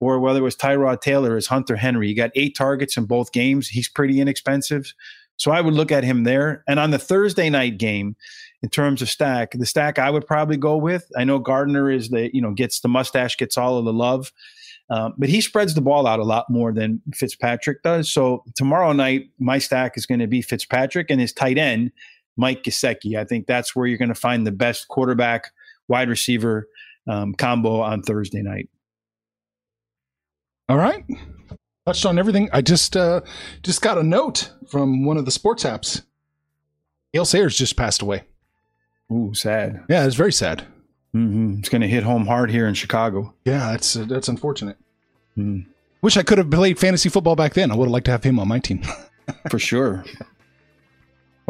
or 0.01 0.19
whether 0.19 0.41
it 0.41 0.43
was 0.43 0.57
Tyrod 0.57 1.03
Taylor 1.03 1.37
as 1.37 1.47
Hunter 1.47 1.77
Henry. 1.77 2.09
He 2.09 2.15
got 2.15 2.31
eight 2.35 2.57
targets 2.57 2.97
in 2.97 3.05
both 3.05 3.33
games. 3.33 3.69
He's 3.69 3.89
pretty 3.89 4.21
inexpensive. 4.21 4.95
So 5.37 5.51
I 5.51 5.61
would 5.61 5.75
look 5.75 5.93
at 5.93 6.05
him 6.05 6.25
there. 6.25 6.65
And 6.67 6.81
on 6.81 6.91
the 6.91 6.99
Thursday 6.99 7.51
night 7.51 7.79
game, 7.79 8.17
in 8.63 8.69
terms 8.69 9.01
of 9.01 9.09
stack, 9.09 9.53
the 9.53 9.67
stack 9.67 9.99
I 9.99 10.11
would 10.11 10.27
probably 10.27 10.57
go 10.57 10.77
with. 10.77 11.11
I 11.17 11.25
know 11.25 11.39
Gardner 11.39 11.91
is 11.91 12.11
the, 12.11 12.31
you 12.35 12.43
know, 12.43 12.53
gets 12.53 12.81
the 12.81 12.89
mustache, 12.89 13.37
gets 13.37 13.57
all 13.57 13.79
of 13.79 13.85
the 13.85 13.93
love. 13.93 14.33
Um, 14.91 15.15
but 15.17 15.29
he 15.29 15.41
spreads 15.41 15.75
the 15.75 15.81
ball 15.81 16.07
out 16.07 16.19
a 16.19 16.25
lot 16.25 16.51
more 16.51 16.73
than 16.73 17.01
Fitzpatrick 17.15 17.83
does. 17.83 18.13
So 18.13 18.45
tomorrow 18.57 18.93
night, 18.93 19.31
my 19.39 19.59
stack 19.59 19.97
is 19.97 20.05
going 20.05 20.21
to 20.21 20.27
be 20.27 20.43
Fitzpatrick 20.43 21.11
and 21.11 21.21
his 21.21 21.33
tight 21.33 21.59
end, 21.59 21.93
Mike 22.37 22.63
Gesicki. 22.63 23.19
I 23.19 23.25
think 23.25 23.47
that's 23.47 23.75
where 23.75 23.87
you're 23.87 23.99
going 23.99 24.09
to 24.09 24.15
find 24.15 24.47
the 24.47 24.53
best 24.53 24.89
quarterback 24.89 25.53
wide 25.89 26.09
receiver 26.09 26.69
um, 27.09 27.35
combo 27.35 27.81
on 27.81 28.03
Thursday 28.03 28.43
night. 28.43 28.69
All 30.69 30.77
right. 30.77 31.05
Touched 31.87 32.07
on 32.07 32.19
everything. 32.19 32.49
I 32.53 32.61
just 32.61 32.97
uh, 32.97 33.23
just 33.63 33.83
got 33.83 33.99
a 33.99 34.03
note 34.03 34.53
from 34.69 35.05
one 35.05 35.17
of 35.17 35.25
the 35.25 35.31
sports 35.31 35.65
apps. 35.65 36.03
Gale 37.13 37.25
Sayers 37.25 37.57
just 37.57 37.77
passed 37.77 38.03
away. 38.03 38.23
Ooh, 39.13 39.35
sad. 39.35 39.85
Yeah, 39.89 40.07
it's 40.07 40.15
very 40.15 40.33
sad. 40.33 40.65
Mm-hmm. 41.15 41.59
It's 41.59 41.69
going 41.69 41.81
to 41.81 41.89
hit 41.89 42.05
home 42.05 42.27
hard 42.27 42.51
here 42.51 42.69
in 42.69 42.75
Chicago. 42.75 43.35
Yeah, 43.45 43.73
that's 43.73 43.97
uh, 43.97 44.05
that's 44.05 44.29
unfortunate. 44.29 44.77
Mm. 45.37 45.67
Wish 46.03 46.17
I 46.17 46.23
could 46.23 46.39
have 46.39 46.51
played 46.51 46.79
fantasy 46.79 47.09
football 47.09 47.35
back 47.35 47.55
then. 47.55 47.73
I 47.73 47.75
would 47.75 47.87
have 47.87 47.93
liked 47.93 48.07
to 48.07 48.13
have 48.13 48.23
him 48.23 48.39
on 48.39 48.49
my 48.49 48.59
team. 48.61 48.83
For 49.51 49.59
sure. 49.59 50.05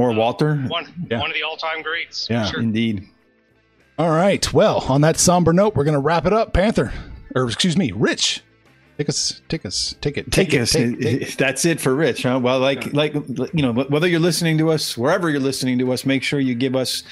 Or 0.01 0.13
Walter. 0.13 0.57
One, 0.57 0.87
yeah. 1.11 1.21
one 1.21 1.31
of 1.31 1.35
the 1.35 1.43
all-time 1.43 1.83
greats. 1.83 2.29
Yeah, 2.31 2.47
sure. 2.47 2.61
indeed. 2.61 3.07
All 3.99 4.11
right. 4.11 4.51
Well, 4.53 4.79
on 4.89 5.03
that 5.03 5.19
somber 5.19 5.53
note, 5.53 5.75
we're 5.75 5.85
going 5.85 5.95
to 5.95 6.01
wrap 6.01 6.25
it 6.25 6.33
up. 6.33 6.55
Panther, 6.55 6.93
or 7.35 7.45
excuse 7.45 7.77
me, 7.77 7.93
Rich. 7.93 8.43
Take 8.97 9.09
us, 9.09 9.41
take 9.49 9.65
us, 9.65 9.95
take 10.01 10.19
it, 10.19 10.31
take, 10.31 10.51
take 10.51 10.61
us. 10.61 10.73
Take, 10.73 11.01
take. 11.01 11.37
That's 11.39 11.65
it 11.65 11.81
for 11.81 11.95
Rich, 11.95 12.23
huh? 12.23 12.39
Well, 12.43 12.61
like, 12.61 12.87
yeah. 12.87 12.93
like 12.95 13.15
you 13.55 13.63
know, 13.63 13.73
whether 13.73 14.07
you're 14.07 14.21
listening 14.21 14.59
to 14.59 14.71
us, 14.71 14.97
wherever 14.97 15.31
you're 15.31 15.41
listening 15.41 15.79
to 15.79 15.93
us, 15.93 16.05
make 16.05 16.23
sure 16.23 16.41
you 16.41 16.55
give 16.55 16.77
us 16.77 17.03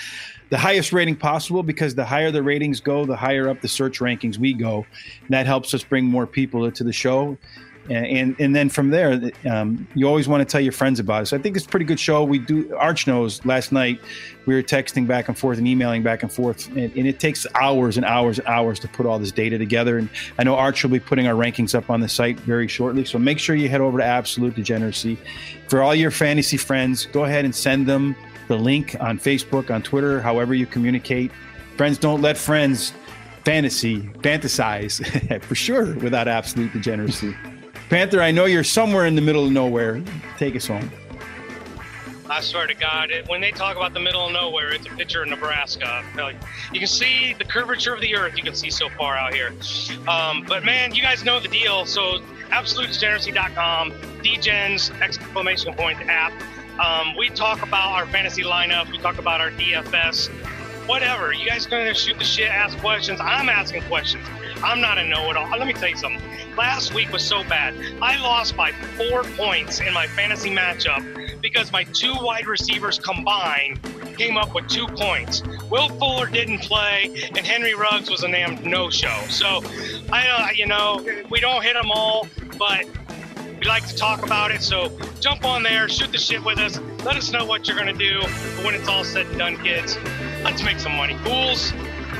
the 0.50 0.58
highest 0.58 0.92
rating 0.92 1.16
possible 1.16 1.62
because 1.62 1.94
the 1.94 2.04
higher 2.04 2.30
the 2.30 2.42
ratings 2.42 2.80
go, 2.80 3.04
the 3.04 3.16
higher 3.16 3.48
up 3.48 3.60
the 3.60 3.68
search 3.68 4.00
rankings 4.00 4.38
we 4.38 4.54
go. 4.54 4.86
And 5.20 5.30
that 5.30 5.46
helps 5.46 5.74
us 5.74 5.84
bring 5.84 6.04
more 6.04 6.26
people 6.26 6.70
to 6.70 6.84
the 6.84 6.92
show 6.92 7.36
and 7.96 8.36
and 8.38 8.54
then 8.54 8.68
from 8.68 8.90
there, 8.90 9.20
um, 9.50 9.86
you 9.94 10.06
always 10.06 10.28
want 10.28 10.40
to 10.40 10.44
tell 10.44 10.60
your 10.60 10.72
friends 10.72 11.00
about 11.00 11.22
it. 11.22 11.26
So 11.26 11.36
I 11.36 11.40
think 11.40 11.56
it's 11.56 11.66
a 11.66 11.68
pretty 11.68 11.86
good 11.86 12.00
show. 12.00 12.22
We 12.24 12.38
do 12.38 12.74
Arch 12.76 13.06
knows. 13.06 13.44
Last 13.44 13.72
night 13.72 14.00
we 14.46 14.54
were 14.54 14.62
texting 14.62 15.06
back 15.06 15.28
and 15.28 15.38
forth 15.38 15.58
and 15.58 15.66
emailing 15.66 16.02
back 16.02 16.22
and 16.22 16.32
forth, 16.32 16.68
and, 16.68 16.94
and, 16.96 17.06
it 17.06 17.20
takes 17.20 17.46
hours 17.54 17.96
and 17.96 18.06
hours 18.06 18.38
and 18.38 18.48
hours 18.48 18.78
to 18.80 18.88
put 18.88 19.06
all 19.06 19.18
this 19.18 19.32
data 19.32 19.58
together. 19.58 19.98
And 19.98 20.08
I 20.38 20.44
know 20.44 20.54
Arch 20.54 20.82
will 20.82 20.90
be 20.90 21.00
putting 21.00 21.26
our 21.26 21.34
rankings 21.34 21.74
up 21.74 21.90
on 21.90 22.00
the 22.00 22.08
site 22.08 22.38
very 22.40 22.68
shortly. 22.68 23.04
So 23.04 23.18
make 23.18 23.38
sure 23.38 23.56
you 23.56 23.68
head 23.68 23.80
over 23.80 23.98
to 23.98 24.04
Absolute 24.04 24.54
Degeneracy 24.54 25.18
for 25.68 25.82
all 25.82 25.94
your 25.94 26.10
fantasy 26.10 26.56
friends. 26.56 27.06
Go 27.06 27.24
ahead 27.24 27.44
and 27.44 27.54
send 27.54 27.86
them 27.86 28.16
the 28.48 28.56
link 28.56 28.96
on 29.00 29.18
Facebook, 29.18 29.70
on 29.70 29.82
Twitter, 29.82 30.20
however 30.20 30.54
you 30.54 30.66
communicate. 30.66 31.30
Friends 31.76 31.98
don't 31.98 32.22
let 32.22 32.36
friends 32.36 32.92
fantasy 33.44 34.00
fantasize 34.20 35.42
for 35.42 35.54
sure 35.54 35.94
without 35.96 36.28
absolute 36.28 36.72
degeneracy. 36.72 37.34
Panther, 37.88 38.20
I 38.20 38.30
know 38.30 38.44
you're 38.44 38.64
somewhere 38.64 39.06
in 39.06 39.14
the 39.14 39.22
middle 39.22 39.46
of 39.46 39.52
nowhere. 39.52 40.02
Take 40.36 40.54
us 40.56 40.66
home. 40.66 40.90
I 42.30 42.42
swear 42.42 42.66
to 42.66 42.74
God, 42.74 43.10
it, 43.10 43.26
when 43.28 43.40
they 43.40 43.50
talk 43.50 43.76
about 43.76 43.94
the 43.94 44.00
middle 44.00 44.26
of 44.26 44.32
nowhere, 44.32 44.70
it's 44.70 44.86
a 44.86 44.90
picture 44.90 45.22
of 45.22 45.28
Nebraska. 45.28 46.04
Like, 46.14 46.36
you 46.72 46.78
can 46.78 46.88
see 46.88 47.34
the 47.38 47.44
curvature 47.44 47.94
of 47.94 48.02
the 48.02 48.14
earth. 48.14 48.36
You 48.36 48.42
can 48.42 48.54
see 48.54 48.68
so 48.68 48.90
far 48.90 49.16
out 49.16 49.32
here. 49.32 49.54
Um, 50.06 50.44
but 50.46 50.62
man, 50.62 50.94
you 50.94 51.00
guys 51.00 51.24
know 51.24 51.40
the 51.40 51.48
deal. 51.48 51.86
So 51.86 52.18
absolutedegeneracy.com, 52.50 53.92
Degens 54.22 55.00
exclamation 55.00 55.72
point 55.72 55.98
app. 56.08 56.32
Um, 56.78 57.16
we 57.16 57.30
talk 57.30 57.62
about 57.62 57.92
our 57.92 58.06
fantasy 58.06 58.42
lineup. 58.42 58.90
We 58.90 58.98
talk 58.98 59.18
about 59.18 59.40
our 59.40 59.50
DFS. 59.50 60.28
Whatever. 60.86 61.32
You 61.32 61.46
guys 61.46 61.66
gonna 61.66 61.94
shoot 61.94 62.18
the 62.18 62.24
shit, 62.24 62.50
ask 62.50 62.76
questions. 62.78 63.20
I'm 63.20 63.48
asking 63.48 63.82
questions. 63.84 64.26
I'm 64.62 64.80
not 64.80 64.98
a 64.98 65.04
know-it-all. 65.04 65.50
Let 65.50 65.66
me 65.66 65.72
tell 65.72 65.88
you 65.88 65.96
something 65.96 66.22
last 66.56 66.92
week 66.92 67.12
was 67.12 67.24
so 67.24 67.44
bad. 67.44 67.74
I 68.02 68.20
lost 68.20 68.56
by 68.56 68.72
four 68.96 69.22
points 69.22 69.80
in 69.80 69.94
my 69.94 70.06
fantasy 70.08 70.50
matchup 70.50 71.40
because 71.40 71.70
my 71.70 71.84
two 71.84 72.14
wide 72.20 72.46
receivers 72.46 72.98
combined 72.98 73.80
came 74.16 74.36
up 74.36 74.54
with 74.54 74.68
two 74.68 74.86
points. 74.88 75.42
Will 75.70 75.88
Fuller 75.88 76.26
didn't 76.26 76.58
play, 76.58 77.30
and 77.36 77.46
Henry 77.46 77.74
Ruggs 77.74 78.10
was 78.10 78.24
a 78.24 78.28
damn 78.28 78.68
no-show. 78.68 79.22
So, 79.28 79.62
I, 80.10 80.26
uh, 80.28 80.48
you 80.54 80.66
know, 80.66 81.06
we 81.30 81.38
don't 81.38 81.62
hit 81.62 81.74
them 81.74 81.92
all, 81.92 82.26
but 82.58 82.84
we 83.58 83.66
like 83.66 83.86
to 83.86 83.94
talk 83.94 84.24
about 84.24 84.50
it. 84.50 84.62
So 84.62 84.90
jump 85.20 85.44
on 85.44 85.62
there, 85.62 85.88
shoot 85.88 86.10
the 86.10 86.18
shit 86.18 86.44
with 86.44 86.58
us. 86.58 86.80
Let 87.04 87.16
us 87.16 87.30
know 87.32 87.44
what 87.44 87.68
you're 87.68 87.76
gonna 87.76 87.92
do 87.92 88.20
when 88.64 88.74
it's 88.74 88.88
all 88.88 89.04
said 89.04 89.26
and 89.26 89.38
done, 89.38 89.56
kids. 89.58 89.96
Let's 90.42 90.62
make 90.62 90.78
some 90.78 90.96
money, 90.96 91.16
fools. 91.18 91.72